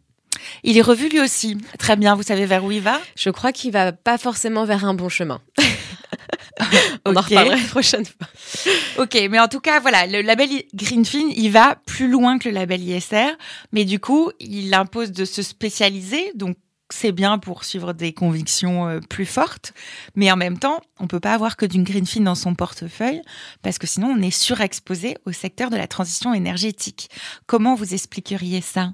Il 0.63 0.77
est 0.77 0.81
revu 0.81 1.07
lui 1.09 1.21
aussi. 1.21 1.57
Très 1.79 1.95
bien, 1.95 2.15
vous 2.15 2.23
savez 2.23 2.45
vers 2.45 2.63
où 2.63 2.71
il 2.71 2.81
va? 2.81 2.99
Je 3.15 3.29
crois 3.29 3.53
qu'il 3.53 3.71
va 3.71 3.93
pas 3.93 4.17
forcément 4.17 4.65
vers 4.65 4.85
un 4.85 4.93
bon 4.93 5.09
chemin. 5.09 5.41
On 7.05 7.15
en 7.15 7.21
reparlera 7.21 7.55
la 7.55 7.63
prochaine 7.69 8.05
fois. 8.05 8.27
Ok, 9.03 9.17
mais 9.29 9.39
en 9.39 9.47
tout 9.47 9.59
cas, 9.59 9.79
voilà, 9.79 10.05
le 10.05 10.21
label 10.21 10.49
Greenfin, 10.73 11.29
il 11.35 11.49
va 11.49 11.77
plus 11.85 12.09
loin 12.09 12.39
que 12.39 12.49
le 12.49 12.55
label 12.55 12.81
ISR, 12.81 13.29
mais 13.71 13.85
du 13.85 13.99
coup, 13.99 14.31
il 14.39 14.73
impose 14.73 15.11
de 15.11 15.23
se 15.23 15.41
spécialiser, 15.41 16.31
donc 16.35 16.57
c'est 16.89 17.11
bien 17.11 17.37
pour 17.37 17.63
suivre 17.63 17.93
des 17.93 18.13
convictions 18.13 18.87
euh, 18.87 18.99
plus 18.99 19.25
fortes, 19.25 19.73
mais 20.15 20.31
en 20.31 20.37
même 20.37 20.57
temps, 20.57 20.81
on 20.99 21.07
peut 21.07 21.19
pas 21.19 21.33
avoir 21.33 21.57
que 21.57 21.65
d'une 21.65 21.83
Greenfin 21.83 22.21
dans 22.21 22.35
son 22.35 22.55
portefeuille 22.55 23.21
parce 23.61 23.77
que 23.77 23.87
sinon 23.87 24.07
on 24.17 24.21
est 24.21 24.31
surexposé 24.31 25.17
au 25.25 25.31
secteur 25.31 25.69
de 25.69 25.77
la 25.77 25.87
transition 25.87 26.33
énergétique. 26.33 27.09
Comment 27.45 27.75
vous 27.75 27.93
expliqueriez 27.93 28.61
ça? 28.61 28.93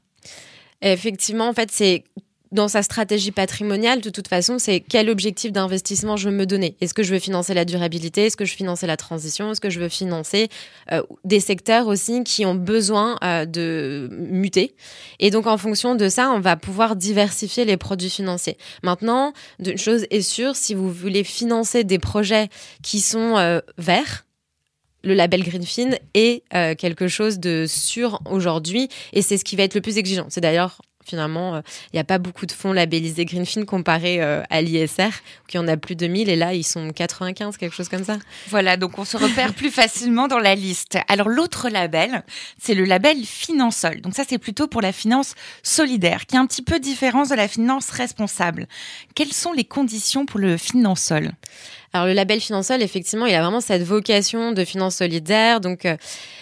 Effectivement, 0.82 1.47
en 1.47 1.53
fait, 1.53 1.71
c'est 1.71 2.03
dans 2.54 2.68
sa 2.68 2.84
stratégie 2.84 3.32
patrimoniale, 3.32 4.00
de 4.00 4.10
toute 4.12 4.28
façon, 4.28 4.60
c'est 4.60 4.80
quel 4.80 5.10
objectif 5.10 5.52
d'investissement 5.52 6.18
je 6.18 6.30
veux 6.30 6.36
me 6.36 6.46
donner. 6.46 6.78
Est-ce 6.82 6.94
que 6.94 7.02
je 7.02 7.12
veux 7.12 7.20
financer 7.20 7.54
la 7.54 7.66
durabilité? 7.66 8.28
Est-ce 8.28 8.38
que 8.38 8.46
je 8.46 8.52
veux 8.52 8.58
financer 8.58 8.86
la 8.86 8.96
transition? 8.96 9.52
Est-ce 9.52 9.60
que 9.60 9.72
je 9.72 9.80
veux 9.80 9.89
financer 9.89 10.50
euh, 10.92 11.02
des 11.26 11.39
secteurs 11.39 11.88
aussi 11.88 12.24
qui 12.24 12.46
ont 12.46 12.54
besoin 12.54 13.18
euh, 13.24 13.46
de 13.46 14.08
muter? 14.12 14.76
Et 15.20 15.32
donc, 15.32 15.48
en 15.48 15.58
fonction 15.58 15.96
de 15.96 16.08
ça, 16.10 16.30
on 16.32 16.39
va 16.39 16.56
pouvoir 16.56 16.96
diversifier 16.96 17.66
les 17.66 17.76
produits 17.76 18.12
financiers. 18.12 18.58
Maintenant, 18.84 19.34
une 19.60 19.78
chose 19.78 20.06
est 20.12 20.22
sûre, 20.22 20.56
si 20.56 20.76
vous 20.76 20.92
voulez 20.92 21.24
financer 21.24 21.84
des 21.84 22.00
projets 22.00 22.50
qui 22.84 23.00
sont 23.00 23.38
euh, 23.38 23.62
verts, 23.80 24.26
le 25.04 25.16
label 25.16 25.44
Greenfin 25.44 25.98
est 26.13 26.44
quelque 26.78 27.10
chose 27.10 27.38
de 27.38 27.66
sûr 27.68 28.22
aujourd'hui 28.24 28.88
et 29.12 29.22
c'est 29.22 29.38
ce 29.38 29.44
qui 29.44 29.58
va 29.58 29.63
être 29.63 29.76
le 29.76 29.82
plus 29.82 29.98
exigeant. 29.98 30.28
C'est 30.30 30.39
d'ailleurs 30.39 30.82
finalement, 31.06 31.56
il 31.56 31.60
euh, 31.60 31.62
n'y 31.94 32.00
a 32.00 32.04
pas 32.04 32.18
beaucoup 32.18 32.46
de 32.46 32.52
fonds 32.52 32.74
labellisés 32.74 33.26
Greenfin 33.26 33.66
comparé 33.66 34.22
euh, 34.22 34.42
à 34.50 34.62
l'ISR, 34.62 35.10
qui 35.48 35.58
en 35.58 35.68
a 35.68 35.78
plus 35.78 35.96
de 35.96 36.08
1000 36.08 36.30
et 36.30 36.36
là, 36.36 36.54
ils 36.54 36.63
sont 36.63 36.92
95, 36.92 37.58
quelque 37.58 37.76
chose 37.76 37.89
comme 37.89 38.04
ça. 38.04 38.18
Voilà, 38.50 38.78
donc 38.78 38.98
on 39.00 39.06
se 39.06 39.18
repère 39.18 39.54
plus 39.54 39.72
facilement 39.72 40.28
dans 40.28 40.39
la 40.39 40.56
liste. 40.56 40.98
Alors 41.08 41.30
l'autre 41.30 41.70
label, 41.70 42.24
c'est 42.60 42.74
le 42.74 42.86
label 42.86 43.18
Finansol. 43.26 44.02
Donc 44.02 44.13
ça, 44.13 44.24
c'est 44.28 44.38
plutôt 44.38 44.68
pour 44.68 44.82
la 44.82 44.92
finance 44.92 45.36
solidaire, 45.62 46.26
qui 46.26 46.36
est 46.36 46.39
un 46.39 46.48
petit 46.48 46.62
peu 46.62 46.80
différent 46.80 47.24
de 47.24 47.36
la 47.36 47.48
finance 47.48 47.89
responsable. 47.89 48.68
Quelles 49.16 49.34
sont 49.34 49.54
les 49.54 49.66
conditions 49.66 50.26
pour 50.26 50.39
le 50.39 50.58
Finansol? 50.58 51.32
Alors 51.95 52.08
le 52.08 52.13
label 52.13 52.41
Finansol, 52.41 52.82
effectivement, 52.82 53.27
il 53.27 53.36
a 53.36 53.41
vraiment 53.41 53.62
cette 53.62 53.84
vocation 53.84 54.51
de 54.51 54.65
finance 54.65 54.95
solidaire, 54.95 55.62
donc 55.62 55.86
euh, 55.86 55.95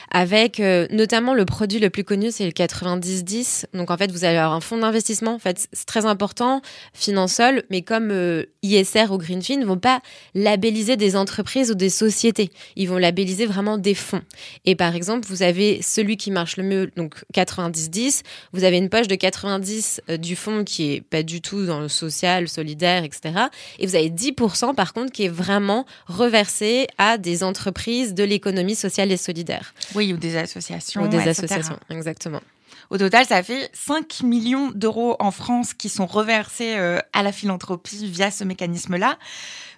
avec 0.10 0.62
euh, 0.62 0.88
notamment 0.92 1.34
le 1.34 1.44
produit 1.44 1.80
le 1.80 1.90
plus 1.90 2.06
connu, 2.06 2.32
c'est 2.32 2.46
le 2.46 2.52
90-10. 2.52 3.66
Donc 3.74 3.92
en 3.92 3.98
fait, 3.98 4.14
vous 4.14 4.24
allez 4.24 4.38
avoir 4.38 4.54
un 4.54 4.62
fonds 4.62 4.78
d'investissement. 4.78 5.34
En 5.34 5.40
fait, 5.40 5.68
c'est 5.74 5.86
très 5.86 6.06
important, 6.06 6.62
Finansol, 6.94 7.64
mais 7.70 7.82
comme 7.82 8.12
euh, 8.12 8.46
ISR 8.64 9.12
ou 9.12 9.18
Greenfin 9.18 9.58
ne 9.58 9.66
vont 9.66 9.78
pas 9.78 10.00
labelliser 10.36 10.96
des 10.96 11.18
entreprises 11.18 11.70
ou 11.70 11.76
des 11.76 11.90
sociétés. 11.90 12.50
Ils 12.78 12.88
vont 12.88 12.98
labelliser 12.98 13.46
vraiment 13.46 13.78
des 13.78 13.96
fonds. 13.96 14.22
Et 14.64 14.76
par 14.76 14.96
exemple, 14.96 15.28
vous 15.28 15.44
avez 15.44 15.82
celui 15.82 16.16
qui 16.16 16.32
marche 16.32 16.56
le 16.56 16.64
mieux, 16.64 16.92
donc 16.96 17.16
90-10. 17.34 18.22
Vous 18.54 18.64
avez 18.64 18.78
une 18.78 18.88
poche 18.88 19.10
de 19.10 19.16
90 19.16 20.02
du 20.18 20.38
fonds 20.38 20.64
qui 20.64 20.94
est 20.94 21.02
pas 21.02 21.24
du 21.24 21.42
tout 21.42 21.66
dans 21.66 21.82
le 21.82 21.90
social, 21.90 22.48
solidaire, 22.48 23.04
etc. 23.04 23.48
Et 23.80 23.86
vous 23.86 23.96
avez 23.96 24.10
10% 24.10 24.76
par 24.76 24.94
contre 24.94 25.12
qui 25.12 25.26
est 25.26 25.41
vraiment 25.42 25.86
reversé 26.08 26.88
à 26.98 27.18
des 27.18 27.44
entreprises 27.44 28.14
de 28.14 28.24
l'économie 28.24 28.76
sociale 28.76 29.12
et 29.12 29.18
solidaire. 29.18 29.74
Oui, 29.96 30.14
ou 30.14 30.18
des 30.18 30.38
associations. 30.38 31.04
Ou 31.04 31.08
des 31.08 31.28
associations, 31.28 31.80
exactement. 31.90 32.42
Au 32.90 32.98
total, 32.98 33.26
ça 33.26 33.42
fait 33.42 33.70
5 33.74 34.22
millions 34.24 34.70
d'euros 34.72 35.16
en 35.20 35.32
France 35.32 35.74
qui 35.74 35.88
sont 35.88 36.06
reversés 36.06 36.76
euh, 36.78 37.00
à 37.14 37.24
la 37.24 37.32
philanthropie 37.32 38.06
via 38.08 38.32
ce 38.32 38.44
mécanisme-là. 38.44 39.18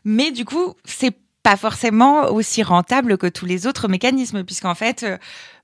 Mais 0.03 0.31
du 0.31 0.45
coup, 0.45 0.73
c'est 0.83 1.15
pas 1.43 1.57
forcément 1.57 2.31
aussi 2.31 2.63
rentable 2.63 3.17
que 3.17 3.27
tous 3.27 3.45
les 3.45 3.67
autres 3.67 3.87
mécanismes, 3.87 4.43
puisqu'en 4.43 4.75
fait, 4.75 5.03
euh, 5.03 5.17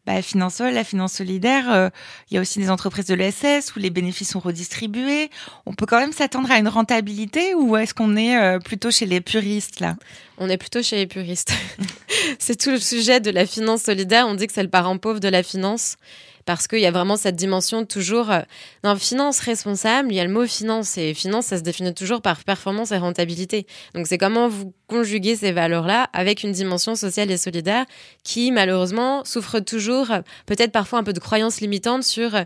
bah, 0.09 0.23
Finansol, 0.23 0.73
la 0.73 0.83
finance 0.83 1.13
solidaire, 1.13 1.71
euh, 1.71 1.89
il 2.29 2.33
y 2.33 2.37
a 2.39 2.41
aussi 2.41 2.57
des 2.57 2.71
entreprises 2.71 3.05
de 3.05 3.13
l'ESS 3.13 3.75
où 3.75 3.79
les 3.79 3.91
bénéfices 3.91 4.31
sont 4.31 4.39
redistribués. 4.39 5.29
On 5.67 5.73
peut 5.75 5.85
quand 5.85 5.99
même 5.99 6.13
s'attendre 6.13 6.49
à 6.49 6.57
une 6.57 6.67
rentabilité 6.67 7.53
ou 7.53 7.77
est-ce 7.77 7.93
qu'on 7.93 8.15
est 8.15 8.35
euh, 8.35 8.57
plutôt 8.57 8.89
chez 8.89 9.05
les 9.05 9.21
puristes 9.21 9.79
là? 9.79 9.97
On 10.39 10.49
est 10.49 10.57
plutôt 10.57 10.81
chez 10.81 10.95
les 10.95 11.05
puristes. 11.05 11.53
c'est 12.39 12.59
tout 12.59 12.71
le 12.71 12.79
sujet 12.79 13.19
de 13.19 13.29
la 13.29 13.45
finance 13.45 13.83
solidaire. 13.83 14.25
On 14.27 14.33
dit 14.33 14.47
que 14.47 14.53
c'est 14.53 14.63
le 14.63 14.69
parent 14.69 14.97
pauvre 14.97 15.19
de 15.19 15.27
la 15.27 15.43
finance 15.43 15.97
parce 16.45 16.67
qu'il 16.67 16.79
y 16.79 16.85
a 16.85 16.91
vraiment 16.91 17.17
cette 17.17 17.35
dimension 17.35 17.85
toujours 17.85 18.31
euh, 18.31 18.41
dans 18.83 18.95
finance 18.95 19.39
responsable. 19.39 20.11
Il 20.11 20.15
y 20.15 20.19
a 20.19 20.23
le 20.23 20.31
mot 20.31 20.45
finance 20.45 20.97
et 20.97 21.13
finance, 21.13 21.47
ça 21.47 21.57
se 21.57 21.63
définit 21.63 21.93
toujours 21.93 22.21
par 22.21 22.43
performance 22.43 22.91
et 22.91 22.97
rentabilité. 22.97 23.65
Donc 23.95 24.07
c'est 24.07 24.17
comment 24.17 24.47
vous 24.47 24.73
conjuguez 24.87 25.35
ces 25.35 25.51
valeurs-là 25.51 26.09
avec 26.13 26.43
une 26.43 26.51
dimension 26.51 26.95
sociale 26.95 27.31
et 27.31 27.37
solidaire 27.37 27.85
qui 28.23 28.51
malheureusement 28.51 29.23
souffre 29.25 29.59
toujours, 29.59 30.11
euh, 30.11 30.21
peut-être 30.45 30.71
parfois 30.71 30.99
un 30.99 31.03
peu 31.03 31.13
de 31.13 31.19
croyances 31.19 31.61
limitantes 31.61 32.03
sur 32.03 32.35
euh, 32.35 32.43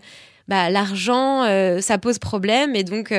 bah, 0.48 0.70
l'argent, 0.70 1.44
ça 1.80 1.98
pose 1.98 2.20
problème 2.20 2.76
et 2.76 2.84
donc 2.84 3.14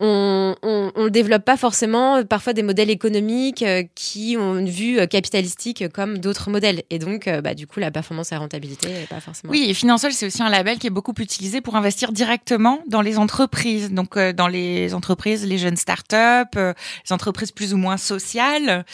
on, 0.00 0.54
ne 0.96 1.08
développe 1.08 1.44
pas 1.44 1.56
forcément 1.56 2.16
euh, 2.16 2.24
parfois 2.24 2.52
des 2.52 2.62
modèles 2.62 2.90
économiques 2.90 3.62
euh, 3.62 3.84
qui 3.94 4.36
ont 4.38 4.58
une 4.58 4.68
vue 4.68 4.98
euh, 4.98 5.06
capitalistique 5.06 5.84
comme 5.92 6.18
d'autres 6.18 6.50
modèles. 6.50 6.82
Et 6.90 6.98
donc, 6.98 7.28
bah, 7.42 7.54
du 7.54 7.66
coup, 7.66 7.80
la 7.80 7.90
performance 7.90 8.32
et 8.32 8.34
la 8.34 8.40
rentabilité 8.40 8.88
pas 9.08 9.20
forcément. 9.20 9.50
Oui, 9.50 9.66
et 9.68 9.74
Finansol, 9.74 10.12
c'est 10.12 10.26
aussi 10.26 10.42
un 10.42 10.48
label 10.48 10.78
qui 10.78 10.86
est 10.86 10.90
beaucoup 10.90 11.14
utilisé 11.18 11.60
pour 11.60 11.76
investir 11.76 12.12
directement 12.12 12.80
dans 12.88 13.00
les 13.00 13.18
entreprises. 13.18 13.92
Donc, 13.92 14.18
dans 14.18 14.48
les 14.48 14.94
entreprises, 14.94 15.46
les 15.46 15.58
jeunes 15.58 15.76
startups, 15.76 16.56
les 16.56 17.12
entreprises 17.12 17.52
plus 17.52 17.74
ou 17.74 17.76
moins 17.76 17.96
sociales. 17.96 18.84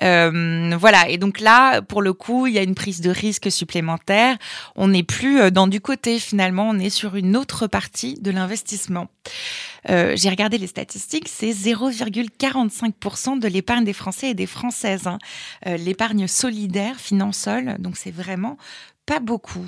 voilà. 0.00 1.08
Et 1.08 1.18
donc 1.18 1.40
là, 1.40 1.82
pour 1.82 2.02
le 2.02 2.12
coup, 2.12 2.46
il 2.46 2.54
y 2.54 2.58
a 2.58 2.62
une 2.62 2.74
prise 2.74 3.00
de 3.00 3.10
risque 3.10 3.50
supplémentaire. 3.50 4.36
On 4.76 4.88
n'est 4.88 5.02
plus 5.02 5.50
dans 5.50 5.66
du 5.66 5.80
côté, 5.80 6.18
finalement, 6.18 6.68
on 6.68 6.78
est 6.78 6.90
sur 6.90 7.16
une 7.16 7.36
autre 7.36 7.66
partie 7.66 8.14
de 8.20 8.30
l'investissement. 8.30 9.08
J'ai 9.88 10.28
regardé 10.28 10.58
les 10.58 10.66
statistiques, 10.66 11.28
c'est 11.28 11.50
0,45% 11.50 13.38
de 13.38 13.48
l'épargne 13.48 13.84
des 13.84 13.92
Français 13.92 14.30
et 14.30 14.34
des 14.34 14.46
Françaises. 14.46 15.06
Hein. 15.06 15.18
Euh, 15.66 15.76
l'épargne 15.76 16.26
solidaire, 16.26 16.96
Finansol, 16.96 17.76
donc 17.78 17.96
c'est 17.96 18.10
vraiment 18.10 18.56
pas 19.06 19.20
beaucoup. 19.20 19.66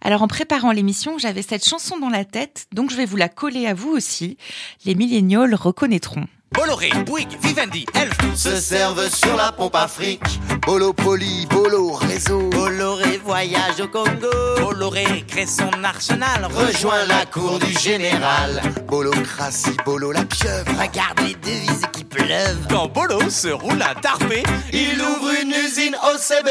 Alors 0.00 0.22
en 0.22 0.28
préparant 0.28 0.72
l'émission, 0.72 1.18
j'avais 1.18 1.42
cette 1.42 1.66
chanson 1.66 1.98
dans 1.98 2.08
la 2.08 2.24
tête, 2.24 2.66
donc 2.72 2.90
je 2.90 2.96
vais 2.96 3.04
vous 3.04 3.16
la 3.16 3.28
coller 3.28 3.66
à 3.66 3.74
vous 3.74 3.90
aussi. 3.90 4.38
Les 4.84 4.94
milléniaux 4.94 5.44
reconnaîtront. 5.52 6.26
Bolloré, 6.52 6.90
Bouygues, 7.06 7.38
Vivendi, 7.40 7.86
Elf 7.94 8.16
se 8.34 8.56
servent 8.56 9.08
sur 9.08 9.36
la 9.36 9.52
pompe 9.52 9.76
Afrique. 9.76 10.40
Bolo 10.66 10.92
Poli, 10.92 11.46
Bolo 11.48 11.92
Réseau. 11.92 12.50
Bolloré 12.50 13.20
voyage 13.24 13.80
au 13.80 13.86
Congo. 13.86 14.28
Bolloré 14.60 15.24
crée 15.28 15.46
son 15.46 15.70
arsenal. 15.84 16.48
Rejoint 16.52 17.06
la 17.06 17.24
cour 17.26 17.60
du 17.60 17.72
général. 17.78 18.60
Bolocratie, 18.88 19.76
Bolo 19.84 20.10
la 20.10 20.24
pieuvre. 20.24 20.72
Regarde 20.76 21.20
les 21.20 21.34
devises 21.34 21.86
qui 21.92 22.02
pleuvent. 22.02 22.66
Quand 22.68 22.88
Bolo 22.88 23.30
se 23.30 23.48
roule 23.48 23.82
à 23.82 23.94
tarpé, 23.94 24.42
il 24.72 25.00
ouvre 25.00 25.30
une 25.42 25.52
usine 25.52 25.96
OCB. 26.02 26.48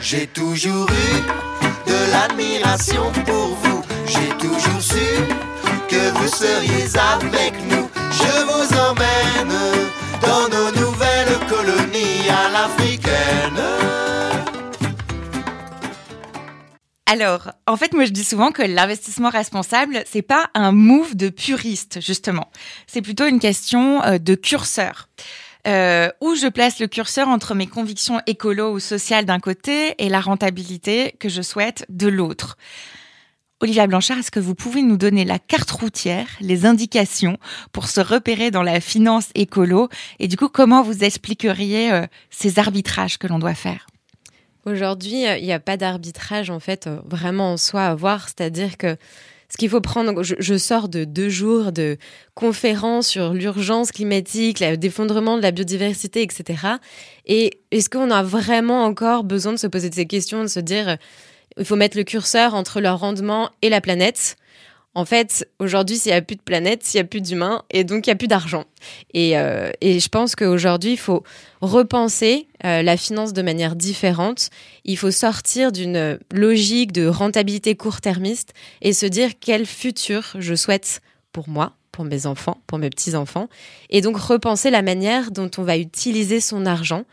J'ai 0.00 0.26
toujours 0.26 0.88
eu 0.90 1.88
de 1.88 2.10
l'admiration 2.10 3.12
pour 3.24 3.54
vous. 3.62 3.82
J'ai 4.06 4.28
toujours 4.38 4.82
su 4.82 4.98
que 5.88 6.18
vous 6.18 6.28
seriez 6.28 6.88
avec 6.96 7.54
nous. 7.70 7.91
Je 8.22 8.36
vous 8.50 8.68
emmène 8.78 9.56
dans 10.22 10.48
nos 10.48 10.70
nouvelles 10.80 11.38
colonies 11.48 12.28
à 12.30 12.50
l'africaine. 12.50 13.62
Alors, 17.06 17.50
en 17.66 17.76
fait, 17.76 17.92
moi 17.92 18.06
je 18.06 18.10
dis 18.10 18.24
souvent 18.24 18.52
que 18.52 18.62
l'investissement 18.62 19.28
responsable, 19.28 20.02
c'est 20.06 20.22
pas 20.22 20.48
un 20.54 20.72
move 20.72 21.14
de 21.14 21.28
puriste, 21.28 22.00
justement. 22.00 22.50
C'est 22.86 23.02
plutôt 23.02 23.26
une 23.26 23.38
question 23.38 24.02
euh, 24.02 24.18
de 24.18 24.34
curseur. 24.34 25.08
Euh, 25.68 26.08
où 26.20 26.34
je 26.34 26.48
place 26.48 26.80
le 26.80 26.88
curseur 26.88 27.28
entre 27.28 27.54
mes 27.54 27.68
convictions 27.68 28.20
écolo 28.26 28.72
ou 28.72 28.80
sociales 28.80 29.26
d'un 29.26 29.38
côté 29.38 29.94
et 29.98 30.08
la 30.08 30.20
rentabilité 30.20 31.14
que 31.20 31.28
je 31.28 31.40
souhaite 31.40 31.84
de 31.88 32.08
l'autre. 32.08 32.56
Olivia 33.62 33.86
Blanchard, 33.86 34.18
est-ce 34.18 34.32
que 34.32 34.40
vous 34.40 34.56
pouvez 34.56 34.82
nous 34.82 34.96
donner 34.96 35.24
la 35.24 35.38
carte 35.38 35.70
routière, 35.70 36.26
les 36.40 36.66
indications 36.66 37.38
pour 37.70 37.86
se 37.86 38.00
repérer 38.00 38.50
dans 38.50 38.64
la 38.64 38.80
finance 38.80 39.28
écolo? 39.36 39.88
Et 40.18 40.26
du 40.26 40.36
coup 40.36 40.48
comment 40.48 40.82
vous 40.82 41.04
expliqueriez 41.04 41.92
euh, 41.92 42.04
ces 42.28 42.58
arbitrages 42.58 43.18
que 43.18 43.28
l'on 43.28 43.38
doit 43.38 43.54
faire? 43.54 43.86
Aujourd'hui, 44.66 45.28
euh, 45.28 45.38
il 45.38 45.44
n'y 45.44 45.52
a 45.52 45.60
pas 45.60 45.76
d'arbitrage 45.76 46.50
en 46.50 46.58
fait 46.58 46.88
euh, 46.88 46.98
vraiment 47.06 47.52
en 47.52 47.56
soi 47.56 47.84
à 47.84 47.94
voir, 47.94 48.28
c'est-à-dire 48.28 48.76
que 48.76 48.96
ce 49.48 49.56
qu'il 49.56 49.68
faut 49.70 49.80
prendre, 49.80 50.24
je, 50.24 50.58
sors 50.58 50.88
de 50.88 51.04
deux 51.04 51.28
jours 51.28 51.70
de 51.70 51.98
conférences 52.34 53.06
sur 53.06 53.32
l'urgence 53.32 53.92
climatique, 53.92 54.58
l'effondrement 54.58 55.36
de 55.36 55.42
la 55.42 55.52
biodiversité, 55.52 56.22
etc. 56.22 56.66
Et 57.26 57.60
est-ce 57.70 57.90
qu'on 57.90 58.10
a 58.10 58.24
vraiment 58.24 58.82
encore 58.82 59.22
besoin 59.22 59.52
de 59.52 59.58
se 59.58 59.66
poser 59.68 59.90
ces 59.92 60.06
questions, 60.06 60.42
de 60.42 60.48
se 60.48 60.58
dire 60.58 60.96
il 61.58 61.64
faut 61.64 61.76
mettre 61.76 61.96
le 61.96 62.04
curseur 62.04 62.54
entre 62.54 62.80
leur 62.80 62.98
rendement 62.98 63.50
et 63.62 63.68
la 63.68 63.80
planète. 63.80 64.36
En 64.94 65.06
fait, 65.06 65.48
aujourd'hui, 65.58 65.96
s'il 65.96 66.12
n'y 66.12 66.18
a 66.18 66.22
plus 66.22 66.36
de 66.36 66.42
planète, 66.42 66.82
s'il 66.84 66.98
n'y 66.98 67.04
a 67.04 67.08
plus 67.08 67.22
d'humains, 67.22 67.62
et 67.70 67.82
donc 67.82 68.06
il 68.06 68.10
n'y 68.10 68.12
a 68.12 68.16
plus 68.16 68.28
d'argent. 68.28 68.64
Et, 69.14 69.38
euh, 69.38 69.70
et, 69.80 70.00
je 70.00 70.08
pense 70.08 70.36
qu'aujourd'hui, 70.36 70.92
il 70.92 70.98
faut 70.98 71.22
repenser 71.62 72.46
euh, 72.64 72.82
la 72.82 72.98
finance 72.98 73.32
de 73.32 73.40
manière 73.40 73.74
différente. 73.74 74.50
Il 74.84 74.98
faut 74.98 75.10
sortir 75.10 75.72
d'une 75.72 76.18
logique 76.30 76.92
de 76.92 77.06
rentabilité 77.06 77.74
court-termiste 77.74 78.52
et 78.82 78.92
se 78.92 79.06
dire 79.06 79.30
quel 79.40 79.64
futur 79.64 80.34
je 80.38 80.54
souhaite 80.54 81.00
pour 81.32 81.48
moi, 81.48 81.72
pour 81.90 82.04
mes 82.04 82.26
enfants, 82.26 82.60
pour 82.66 82.78
mes 82.78 82.90
petits-enfants, 82.90 83.48
et 83.88 84.02
donc 84.02 84.18
repenser 84.18 84.70
la 84.70 84.82
manière 84.82 85.30
dont 85.30 85.50
on 85.56 85.62
va 85.62 85.78
utiliser 85.78 86.40
son 86.40 86.66
argent 86.66 87.04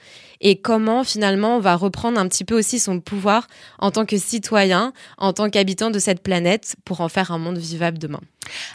et 0.41 0.59
comment 0.59 1.03
finalement 1.03 1.57
on 1.57 1.59
va 1.59 1.75
reprendre 1.75 2.19
un 2.19 2.27
petit 2.27 2.45
peu 2.45 2.57
aussi 2.57 2.79
son 2.79 2.99
pouvoir 2.99 3.47
en 3.77 3.91
tant 3.91 4.05
que 4.05 4.17
citoyen, 4.17 4.93
en 5.17 5.33
tant 5.33 5.49
qu'habitant 5.49 5.91
de 5.91 5.99
cette 5.99 6.23
planète 6.23 6.75
pour 6.85 7.01
en 7.01 7.09
faire 7.09 7.31
un 7.31 7.37
monde 7.37 7.57
vivable 7.57 7.97
demain. 7.97 8.21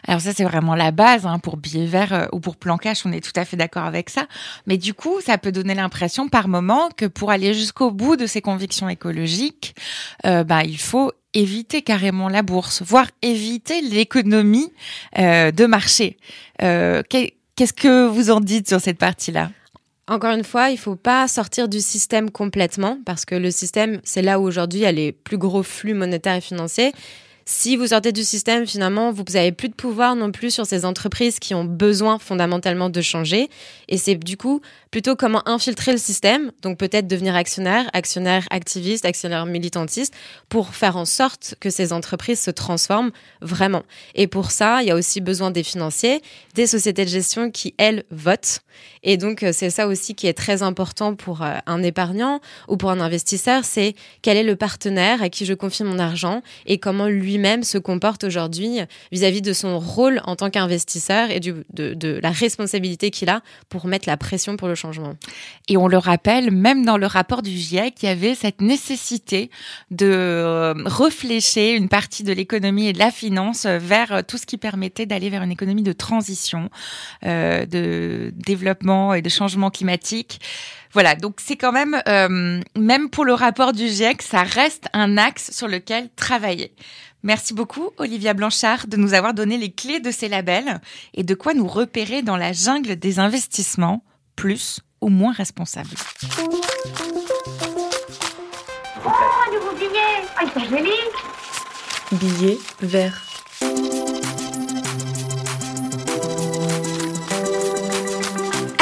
Alors 0.07 0.21
ça 0.21 0.33
c'est 0.33 0.45
vraiment 0.45 0.77
la 0.77 0.93
base 0.93 1.27
hein, 1.27 1.39
pour 1.39 1.57
Billet 1.57 1.87
Vert 1.87 2.13
euh, 2.13 2.27
ou 2.33 2.39
pour 2.39 2.57
Plan 2.57 2.79
on 3.05 3.13
est 3.13 3.25
tout 3.25 3.33
à 3.37 3.45
fait 3.45 3.57
d'accord 3.57 3.85
avec 3.85 4.11
ça. 4.11 4.27
Mais 4.67 4.77
du 4.77 4.95
coup, 4.95 5.21
ça 5.21 5.39
peut 5.39 5.53
donner 5.53 5.75
l'impression 5.75 6.29
par 6.29 6.49
moment 6.49 6.89
que 6.97 7.07
pour 7.07 7.31
aller 7.31 7.55
jusqu'au 7.55 7.91
bout 7.91 8.17
de 8.17 8.27
ses 8.27 8.41
convictions 8.41 8.89
écologiques, 8.89 9.75
euh, 10.27 10.45
bah, 10.45 10.65
il 10.65 10.79
faut 10.79 11.13
éviter 11.33 11.83
carrément 11.83 12.29
la 12.29 12.43
bourse, 12.43 12.83
voire 12.83 13.09
éviter 13.23 13.81
l'économie 13.81 14.73
euh, 15.19 15.51
de 15.51 15.67
marché. 15.67 16.19
Euh, 16.63 17.03
Qu'est-ce 17.57 17.73
que 17.73 18.07
vous 18.07 18.31
en 18.31 18.41
dites 18.41 18.69
sur 18.69 18.81
cette 18.81 18.99
partie-là? 18.99 19.51
Encore 20.07 20.33
une 20.33 20.45
fois, 20.45 20.71
il 20.71 20.77
faut 20.77 20.97
pas 20.97 21.27
sortir 21.29 21.69
du 21.69 21.81
système 21.81 22.31
complètement 22.31 22.99
parce 23.07 23.25
que 23.25 23.35
le 23.35 23.51
système, 23.51 24.01
c'est 24.05 24.23
là 24.23 24.39
où 24.39 24.43
aujourd'hui 24.43 24.81
il 24.81 24.83
y 24.83 24.87
a 24.87 24.93
les 24.93 25.13
plus 25.13 25.39
gros 25.39 25.63
flux 25.63 25.95
monétaires 25.95 26.35
et 26.35 26.41
financiers. 26.43 26.93
Si 27.47 27.77
vous 27.77 27.89
sortez 27.89 28.11
du 28.11 28.25
système, 28.25 28.67
finalement, 28.67 29.13
vous 29.13 29.23
n'avez 29.35 29.53
plus 29.53 29.69
de 29.69 29.75
pouvoir 29.75 30.17
non 30.17 30.33
plus 30.33 30.51
sur 30.51 30.65
ces 30.65 30.87
entreprises 30.87 31.39
qui 31.39 31.55
ont 31.55 31.65
besoin 31.65 32.19
fondamentalement 32.19 32.89
de 32.89 33.03
changer. 33.03 33.51
Et 33.89 33.99
c'est 33.99 34.15
du 34.15 34.39
coup 34.39 34.63
plutôt 34.91 35.15
comment 35.15 35.47
infiltrer 35.47 35.93
le 35.93 35.99
système, 35.99 36.53
donc 36.63 36.79
peut-être 36.79 37.07
devenir 37.07 37.35
actionnaire, 37.35 37.91
actionnaire 37.93 38.47
activiste, 38.51 39.05
actionnaire 39.05 39.45
militantiste, 39.45 40.15
pour 40.49 40.75
faire 40.75 40.97
en 40.97 41.05
sorte 41.05 41.55
que 41.61 41.69
ces 41.69 41.93
entreprises 41.93 42.41
se 42.41 42.51
transforment 42.51 43.11
vraiment. 43.43 43.83
Et 44.15 44.27
pour 44.27 44.51
ça, 44.51 44.83
il 44.83 44.89
y 44.89 44.91
a 44.91 44.95
aussi 44.95 45.21
besoin 45.21 45.51
des 45.51 45.65
financiers, 45.65 46.23
des 46.55 46.67
sociétés 46.67 47.05
de 47.05 47.11
gestion 47.11 47.51
qui, 47.51 47.75
elles, 47.77 48.05
votent. 48.11 48.61
Et 49.03 49.17
donc, 49.17 49.43
euh, 49.43 49.51
c'est 49.53 49.71
ça 49.71 49.87
aussi 49.87 50.15
qui 50.15 50.27
est 50.27 50.35
très 50.35 50.63
important 50.63 51.15
pour 51.15 51.43
euh, 51.43 51.57
un 51.67 51.83
épargnant 51.83 52.41
ou 52.69 52.77
pour 52.77 52.91
un 52.91 53.01
investisseur, 53.01 53.65
c'est 53.65 53.95
quel 54.23 54.37
est 54.37 54.43
le 54.43 54.57
partenaire 54.57 55.23
à 55.23 55.29
qui 55.29 55.45
je 55.45 55.55
confie 55.55 55.85
mon 55.85 55.99
argent 55.99 56.43
et 56.67 56.79
comment 56.79 57.07
lui-même 57.35 57.65
se 57.65 57.79
comporte 57.79 58.25
aujourd'hui 58.25 58.79
vis-à-vis 59.11 59.43
de 59.43 59.53
son 59.53 59.79
rôle 59.79 60.21
en 60.25 60.37
tant 60.37 60.51
qu'investisseur 60.51 61.31
et 61.31 61.41
de, 61.41 62.21
la 62.23 62.31
responsabilité 62.31 63.11
qu'il 63.11 63.29
a 63.29 63.43
pour 63.69 63.87
mettre 63.87 64.09
la 64.09 64.17
pression 64.17 64.57
pour 64.57 64.69
le 64.69 64.75
changement. 64.75 65.15
Et 65.69 65.77
on 65.77 65.89
le 65.89 65.99
rappelle, 65.99 66.51
même 66.51 66.85
dans 66.85 66.97
le 66.97 67.07
rapport 67.07 67.43
du 67.43 67.51
GIEC, 67.51 68.03
il 68.03 68.07
y 68.07 68.09
avait 68.09 68.35
cette 68.35 68.61
nécessité 68.61 69.51
de 69.91 70.07
euh, 70.07 70.75
réfléchir 70.87 71.77
une 71.77 71.89
partie 71.89 72.23
de 72.23 72.33
l'économie 72.33 72.89
et 72.89 72.93
de 72.93 72.99
la 72.99 73.11
finance 73.11 73.67
vers 73.67 74.23
tout 74.27 74.39
ce 74.39 74.47
qui 74.47 74.59
permettait 74.59 75.07
d'aller 75.07 75.29
vers 75.29 75.43
une 75.43 75.51
économie 75.51 75.83
de 75.83 75.93
transition, 75.93 76.71
euh, 77.25 77.67
de 77.67 78.33
développement 78.37 79.15
et 79.15 79.23
de 79.23 79.29
changement 79.29 79.71
climatique. 79.71 80.41
Voilà, 80.95 81.17
donc 81.17 81.41
c'est 81.41 81.57
quand 81.57 81.73
même, 81.73 82.01
euh, 82.09 82.61
même 82.77 83.11
pour 83.11 83.25
le 83.25 83.35
rapport 83.35 83.73
du 83.73 83.89
GIEC, 83.89 84.23
ça 84.23 84.45
reste 84.45 84.87
un 84.93 85.19
axe 85.19 85.51
sur 85.51 85.67
lequel 85.67 86.09
travailler. 86.15 86.73
Merci 87.25 87.55
beaucoup, 87.55 87.89
Olivia 87.97 88.35
Blanchard, 88.35 88.87
de 88.87 88.99
nous 88.99 89.15
avoir 89.15 89.33
donné 89.33 89.57
les 89.57 89.73
clés 89.73 89.99
de 89.99 90.11
ces 90.11 90.29
labels 90.29 90.79
et 91.15 91.23
de 91.23 91.35
quoi 91.35 91.55
nous 91.55 91.67
repérer 91.67 92.21
dans 92.21 92.37
la 92.37 92.53
jungle 92.53 92.97
des 92.97 93.19
investissements 93.19 94.05
plus 94.37 94.81
ou 95.01 95.09
moins 95.09 95.33
responsables. 95.33 95.89
Oh, 99.07 99.09
un 99.09 99.53
nouveau 99.55 99.73
billet 99.75 100.21
Billet 102.13 102.59
vert. 102.83 103.34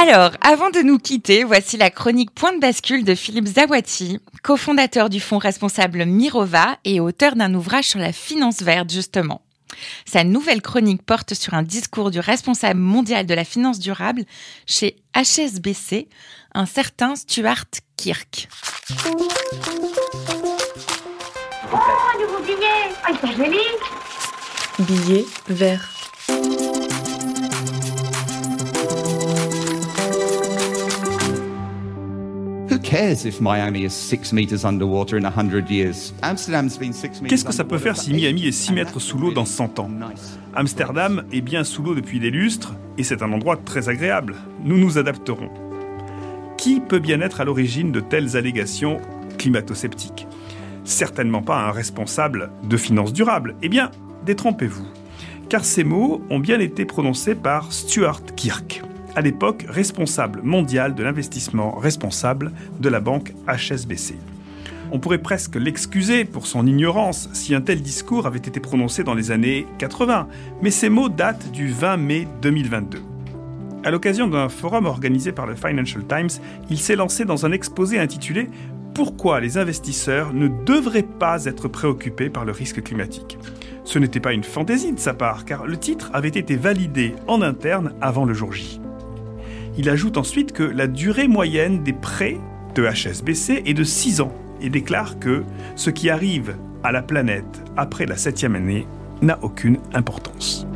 Alors, 0.03 0.33
avant 0.41 0.71
de 0.71 0.81
nous 0.81 0.99
quitter, 0.99 1.45
voici 1.45 1.77
la 1.77 1.88
chronique 1.88 2.33
Point 2.33 2.55
de 2.55 2.59
bascule 2.59 3.05
de 3.05 3.15
Philippe 3.15 3.47
Zawati, 3.47 4.19
cofondateur 4.43 5.09
du 5.09 5.21
fonds 5.21 5.38
responsable 5.38 6.07
Mirova 6.07 6.77
et 6.85 6.99
auteur 6.99 7.37
d'un 7.37 7.55
ouvrage 7.55 7.85
sur 7.85 8.01
la 8.01 8.11
finance 8.11 8.62
verte, 8.62 8.91
justement. 8.91 9.43
Sa 10.05 10.25
nouvelle 10.25 10.61
chronique 10.61 11.07
porte 11.07 11.35
sur 11.35 11.55
un 11.55 11.62
discours 11.62 12.11
du 12.11 12.19
responsable 12.19 12.81
mondial 12.81 13.27
de 13.27 13.35
la 13.35 13.45
finance 13.45 13.79
durable 13.79 14.25
chez 14.67 14.97
HSBC, 15.15 16.09
un 16.53 16.67
certain 16.67 17.15
Stuart 17.15 17.71
Kirk. 17.97 18.49
Oh, 21.73 21.77
un 21.77 22.21
nouveau 22.21 22.43
billet 22.45 22.91
Ah, 23.05 23.12
il 23.23 23.37
joli 23.37 23.59
Billet 24.81 25.25
vert. 25.47 26.02
Qu'est-ce 32.83 33.29
que 37.45 37.53
ça 37.53 37.64
peut 37.64 37.79
faire 37.79 37.97
si 37.97 38.12
Miami 38.12 38.47
est 38.47 38.53
6 38.53 38.73
mètres 38.73 39.01
sous 39.01 39.18
l'eau 39.18 39.33
dans 39.33 39.45
100 39.45 39.79
ans? 39.79 39.90
Amsterdam 40.55 41.25
est 41.33 41.40
bien 41.40 41.64
sous 41.64 41.83
l'eau 41.83 41.95
depuis 41.95 42.21
des 42.21 42.31
lustres 42.31 42.75
et 42.99 43.05
c'est 43.05 43.23
un 43.23 43.33
endroit 43.33 43.57
très 43.57 43.88
agréable. 43.88 44.35
Nous 44.64 44.77
nous 44.79 44.99
adapterons. 44.99 45.51
Qui 46.59 46.81
peut 46.81 46.99
bien 46.99 47.21
être 47.21 47.40
à 47.40 47.45
l'origine 47.45 47.92
de 47.92 48.01
telles 48.01 48.37
allégations 48.37 48.99
climato-sceptiques? 49.38 50.27
Certainement 50.85 51.42
pas 51.42 51.59
un 51.59 51.71
responsable 51.71 52.51
de 52.64 52.77
finances 52.77 53.12
durables. 53.12 53.57
Eh 53.62 53.68
bien, 53.68 53.90
détrompez-vous. 54.27 54.87
Car 55.49 55.64
ces 55.64 55.85
mots 55.85 56.23
ont 56.31 56.40
bien 56.40 56.61
été 56.61 56.85
prononcés 56.85 57.35
par 57.35 57.73
Stuart 57.73 58.23
Kirk 58.37 58.83
à 59.14 59.20
l'époque 59.20 59.64
responsable 59.68 60.40
mondial 60.42 60.94
de 60.94 61.03
l'investissement 61.03 61.77
responsable 61.77 62.53
de 62.81 62.88
la 62.88 63.01
banque 63.01 63.33
HSBC. 63.46 64.16
On 64.90 64.98
pourrait 64.98 65.18
presque 65.18 65.57
l'excuser 65.57 66.25
pour 66.25 66.46
son 66.46 66.66
ignorance 66.66 67.31
si 67.33 67.55
un 67.55 67.62
tel 67.62 67.81
discours 67.81 68.27
avait 68.27 68.38
été 68.38 68.61
prononcé 68.61 69.05
dans 69.05 69.14
les 69.14 69.31
années 69.31 69.66
80, 69.79 70.29
mais 70.61 70.70
ces 70.70 70.90
mots 70.90 71.09
datent 71.09 71.51
du 71.51 71.68
20 71.68 71.96
mai 71.96 72.29
2022. 72.42 73.03
À 73.85 73.90
l'occasion 73.90 74.29
d'un 74.29 74.48
forum 74.48 74.87
organisé 74.87 75.33
par 75.33 75.46
le 75.46 75.57
Financial 75.57 76.05
Times, 76.07 76.29
il 76.70 76.79
s'est 76.79 76.94
lancé 76.94 77.25
dans 77.25 77.46
un 77.46 77.53
exposé 77.53 77.98
intitulé 77.98 78.48
Pourquoi 78.94 79.40
les 79.40 79.59
investisseurs 79.59 80.33
ne 80.35 80.48
devraient 80.48 81.03
pas 81.03 81.46
être 81.46 81.68
préoccupés 81.68 82.29
par 82.29 82.44
le 82.44 82.53
risque 82.53 82.83
climatique? 82.83 83.38
Ce 83.85 83.98
n'était 83.98 84.20
pas 84.20 84.35
une 84.35 84.44
fantaisie 84.44 84.92
de 84.92 85.01
sa 85.01 85.14
part, 85.14 85.44
car 85.44 85.66
le 85.66 85.77
titre 85.77 86.11
avait 86.12 86.29
été 86.29 86.55
validé 86.55 87.14
en 87.27 87.42
interne 87.42 87.94
avant 88.01 88.25
le 88.25 88.35
jour 88.35 88.53
J. 88.53 88.81
Il 89.79 89.89
ajoute 89.89 90.19
ensuite 90.19 90.53
que 90.53 90.63
la 90.63 90.87
durée 90.87 91.29
moyenne 91.29 91.83
des 91.83 91.95
prêts 91.95 92.39
de 92.75 92.87
HSBC 92.87 93.63
est 93.65 93.75
de 93.75 93.85
6 93.85 94.21
ans 94.21 94.33
et 94.61 94.69
déclare 94.69 95.19
que 95.19 95.45
ce 95.77 95.89
qui 95.89 96.11
arrive 96.11 96.57
à 96.83 96.93
la 96.93 97.01
planète 97.01 97.63
après 97.77 98.05
la 98.05 98.17
septième 98.17 98.55
année 98.55 98.87
n'a 99.23 99.39
aucune 99.43 99.79
importance. 99.95 100.67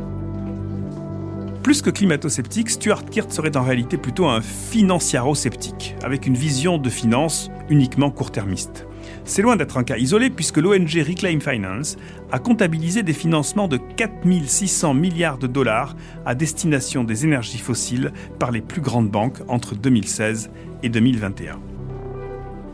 Plus 1.61 1.81
que 1.81 1.89
climato-sceptique, 1.89 2.69
Stuart 2.69 3.05
Kirt 3.05 3.31
serait 3.31 3.55
en 3.55 3.63
réalité 3.63 3.97
plutôt 3.97 4.25
un 4.25 4.41
financiaro-sceptique, 4.41 5.95
avec 6.01 6.25
une 6.25 6.35
vision 6.35 6.77
de 6.77 6.89
finance 6.89 7.51
uniquement 7.69 8.09
court-termiste. 8.09 8.86
C'est 9.25 9.41
loin 9.41 9.55
d'être 9.55 9.77
un 9.77 9.83
cas 9.83 9.97
isolé 9.97 10.29
puisque 10.29 10.57
l'ONG 10.57 11.03
Reclaim 11.07 11.39
Finance 11.39 11.97
a 12.31 12.39
comptabilisé 12.39 13.03
des 13.03 13.13
financements 13.13 13.67
de 13.67 13.77
4600 13.77 14.93
milliards 14.93 15.37
de 15.37 15.47
dollars 15.47 15.95
à 16.25 16.35
destination 16.35 17.03
des 17.03 17.25
énergies 17.25 17.57
fossiles 17.57 18.11
par 18.39 18.51
les 18.51 18.61
plus 18.61 18.81
grandes 18.81 19.09
banques 19.09 19.39
entre 19.47 19.75
2016 19.75 20.49
et 20.83 20.89
2021. 20.89 21.59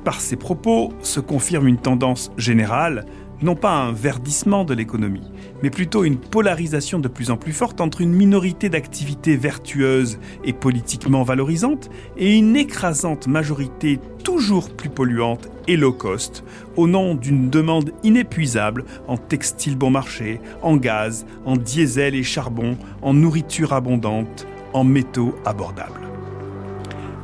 Par 0.03 0.19
ces 0.19 0.35
propos 0.35 0.91
se 1.01 1.21
confirme 1.21 1.67
une 1.67 1.77
tendance 1.77 2.31
générale, 2.37 3.05
non 3.43 3.55
pas 3.55 3.73
un 3.73 3.91
verdissement 3.91 4.63
de 4.63 4.73
l'économie, 4.73 5.29
mais 5.61 5.69
plutôt 5.69 6.05
une 6.05 6.17
polarisation 6.17 6.99
de 6.99 7.09
plus 7.09 7.29
en 7.29 7.37
plus 7.37 7.51
forte 7.51 7.81
entre 7.81 7.99
une 7.99 8.13
minorité 8.13 8.69
d'activités 8.69 9.35
vertueuses 9.35 10.17
et 10.45 10.53
politiquement 10.53 11.23
valorisantes 11.23 11.89
et 12.17 12.37
une 12.37 12.55
écrasante 12.55 13.27
majorité 13.27 13.99
toujours 14.23 14.73
plus 14.73 14.89
polluante 14.89 15.49
et 15.67 15.75
low 15.75 15.91
cost 15.91 16.45
au 16.77 16.87
nom 16.87 17.15
d'une 17.15 17.49
demande 17.49 17.91
inépuisable 18.03 18.85
en 19.07 19.17
textile 19.17 19.77
bon 19.77 19.89
marché, 19.89 20.39
en 20.61 20.77
gaz, 20.77 21.25
en 21.45 21.57
diesel 21.57 22.15
et 22.15 22.23
charbon, 22.23 22.77
en 23.01 23.13
nourriture 23.13 23.73
abondante, 23.73 24.47
en 24.71 24.85
métaux 24.85 25.35
abordables. 25.45 26.07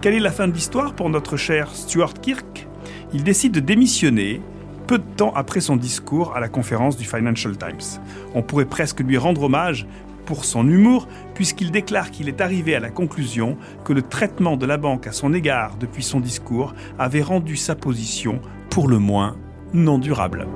Quelle 0.01 0.15
est 0.15 0.19
la 0.19 0.31
fin 0.31 0.47
de 0.47 0.53
l'histoire 0.53 0.93
pour 0.95 1.09
notre 1.09 1.37
cher 1.37 1.69
Stuart 1.73 2.13
Kirk? 2.13 2.67
Il 3.13 3.23
décide 3.23 3.53
de 3.53 3.59
démissionner 3.59 4.41
peu 4.89 4.97
de 4.97 5.03
temps 5.03 5.33
après 5.35 5.61
son 5.61 5.75
discours 5.75 6.35
à 6.35 6.39
la 6.39 6.49
conférence 6.49 6.97
du 6.97 7.05
Financial 7.05 7.55
Times. 7.55 8.01
On 8.33 8.41
pourrait 8.41 8.65
presque 8.65 9.01
lui 9.01 9.19
rendre 9.19 9.43
hommage 9.43 9.85
pour 10.25 10.45
son 10.45 10.67
humour, 10.67 11.07
puisqu'il 11.35 11.69
déclare 11.69 12.09
qu'il 12.09 12.27
est 12.27 12.41
arrivé 12.41 12.73
à 12.73 12.79
la 12.79 12.89
conclusion 12.89 13.55
que 13.85 13.93
le 13.93 14.01
traitement 14.01 14.57
de 14.57 14.65
la 14.65 14.77
banque 14.77 15.05
à 15.05 15.11
son 15.11 15.31
égard 15.31 15.75
depuis 15.79 16.01
son 16.01 16.19
discours 16.19 16.73
avait 16.97 17.21
rendu 17.21 17.55
sa 17.55 17.75
position, 17.75 18.41
pour 18.71 18.87
le 18.87 18.97
moins, 18.97 19.35
non 19.73 19.99
durable. 19.99 20.47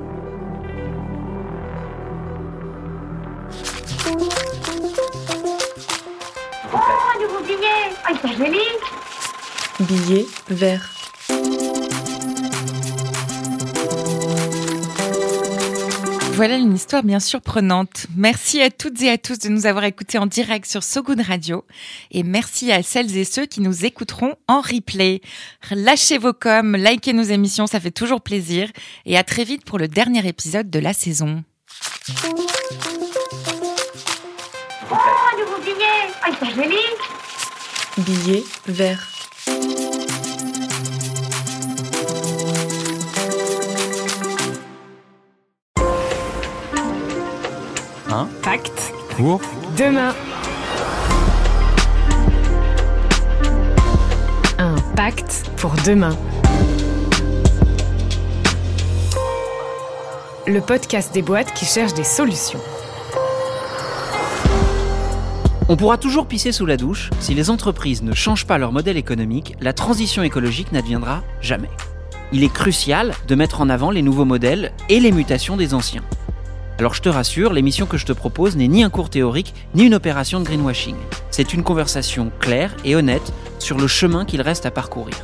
Oh, 6.72 6.76
un 6.76 7.22
nouveau 7.22 7.40
billet 7.46 7.94
Ah, 8.04 8.10
il 8.24 8.30
est 8.30 8.36
joli 8.36 8.58
Billet 9.78 10.26
vert. 10.48 10.93
Voilà 16.34 16.56
une 16.56 16.74
histoire 16.74 17.04
bien 17.04 17.20
surprenante. 17.20 18.06
Merci 18.16 18.60
à 18.60 18.68
toutes 18.68 19.00
et 19.02 19.10
à 19.10 19.18
tous 19.18 19.38
de 19.38 19.48
nous 19.48 19.66
avoir 19.66 19.84
écoutés 19.84 20.18
en 20.18 20.26
direct 20.26 20.66
sur 20.66 20.82
So 20.82 21.00
Good 21.00 21.20
Radio. 21.20 21.64
Et 22.10 22.24
merci 22.24 22.72
à 22.72 22.82
celles 22.82 23.16
et 23.16 23.24
ceux 23.24 23.46
qui 23.46 23.60
nous 23.60 23.84
écouteront 23.84 24.34
en 24.48 24.60
replay. 24.60 25.20
Lâchez 25.70 26.18
vos 26.18 26.32
coms, 26.32 26.76
likez 26.76 27.12
nos 27.12 27.22
émissions, 27.22 27.68
ça 27.68 27.78
fait 27.78 27.92
toujours 27.92 28.20
plaisir. 28.20 28.68
Et 29.06 29.16
à 29.16 29.22
très 29.22 29.44
vite 29.44 29.64
pour 29.64 29.78
le 29.78 29.86
dernier 29.86 30.26
épisode 30.26 30.70
de 30.70 30.80
la 30.80 30.92
saison. 30.92 31.44
Oh, 34.90 34.94
un 34.94 35.38
nouveau 35.38 35.62
billet 35.62 36.10
Ah, 36.20 36.30
il 36.42 36.48
est 36.48 36.54
joli 36.54 36.76
Billet 37.98 38.42
vert. 38.66 39.13
Un 48.54 48.56
Pacte 48.56 48.94
pour 49.16 49.40
demain. 49.76 50.14
Un 54.58 54.76
pacte 54.94 55.50
pour 55.56 55.72
demain. 55.84 56.16
Le 60.46 60.60
podcast 60.60 61.12
des 61.12 61.22
boîtes 61.22 61.52
qui 61.54 61.64
cherchent 61.64 61.94
des 61.94 62.04
solutions. 62.04 62.60
On 65.68 65.76
pourra 65.76 65.98
toujours 65.98 66.26
pisser 66.26 66.52
sous 66.52 66.64
la 66.64 66.76
douche, 66.76 67.10
si 67.18 67.34
les 67.34 67.50
entreprises 67.50 68.04
ne 68.04 68.14
changent 68.14 68.46
pas 68.46 68.58
leur 68.58 68.70
modèle 68.70 68.96
économique, 68.96 69.56
la 69.60 69.72
transition 69.72 70.22
écologique 70.22 70.70
n'adviendra 70.70 71.24
jamais. 71.40 71.70
Il 72.30 72.44
est 72.44 72.52
crucial 72.52 73.14
de 73.26 73.34
mettre 73.34 73.60
en 73.62 73.68
avant 73.68 73.90
les 73.90 74.02
nouveaux 74.02 74.24
modèles 74.24 74.70
et 74.88 75.00
les 75.00 75.10
mutations 75.10 75.56
des 75.56 75.74
anciens. 75.74 76.04
Alors 76.78 76.92
je 76.92 77.02
te 77.02 77.08
rassure, 77.08 77.52
l'émission 77.52 77.86
que 77.86 77.96
je 77.96 78.04
te 78.04 78.12
propose 78.12 78.56
n'est 78.56 78.66
ni 78.66 78.82
un 78.82 78.90
cours 78.90 79.08
théorique, 79.08 79.54
ni 79.76 79.84
une 79.84 79.94
opération 79.94 80.40
de 80.40 80.44
greenwashing. 80.44 80.96
C'est 81.30 81.54
une 81.54 81.62
conversation 81.62 82.32
claire 82.40 82.74
et 82.84 82.96
honnête 82.96 83.32
sur 83.60 83.78
le 83.78 83.86
chemin 83.86 84.24
qu'il 84.24 84.42
reste 84.42 84.66
à 84.66 84.72
parcourir. 84.72 85.14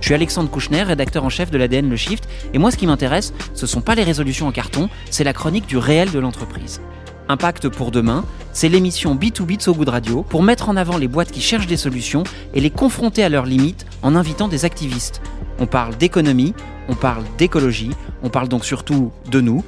Je 0.00 0.06
suis 0.06 0.14
Alexandre 0.14 0.48
Kouchner, 0.48 0.84
rédacteur 0.84 1.24
en 1.24 1.28
chef 1.28 1.50
de 1.50 1.58
l'ADN 1.58 1.90
Le 1.90 1.96
Shift, 1.96 2.28
et 2.54 2.58
moi 2.58 2.70
ce 2.70 2.76
qui 2.76 2.86
m'intéresse, 2.86 3.32
ce 3.54 3.66
sont 3.66 3.80
pas 3.80 3.96
les 3.96 4.04
résolutions 4.04 4.46
en 4.46 4.52
carton, 4.52 4.88
c'est 5.10 5.24
la 5.24 5.32
chronique 5.32 5.66
du 5.66 5.76
réel 5.76 6.12
de 6.12 6.20
l'entreprise. 6.20 6.80
Impact 7.28 7.68
pour 7.68 7.90
demain, 7.90 8.24
c'est 8.52 8.68
l'émission 8.68 9.16
B2B 9.16 9.56
de 9.56 9.62
So 9.62 9.74
Good 9.74 9.88
Radio 9.88 10.22
pour 10.22 10.44
mettre 10.44 10.68
en 10.68 10.76
avant 10.76 10.98
les 10.98 11.08
boîtes 11.08 11.32
qui 11.32 11.40
cherchent 11.40 11.66
des 11.66 11.76
solutions 11.76 12.22
et 12.54 12.60
les 12.60 12.70
confronter 12.70 13.24
à 13.24 13.28
leurs 13.28 13.46
limites 13.46 13.86
en 14.02 14.14
invitant 14.14 14.46
des 14.46 14.64
activistes. 14.64 15.20
On 15.58 15.66
parle 15.66 15.96
d'économie, 15.96 16.54
on 16.88 16.94
parle 16.94 17.24
d'écologie, 17.38 17.90
on 18.22 18.28
parle 18.28 18.48
donc 18.48 18.64
surtout 18.64 19.10
de 19.30 19.40
nous. 19.40 19.64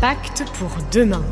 Pacte 0.00 0.44
pour 0.58 0.70
demain. 0.90 1.22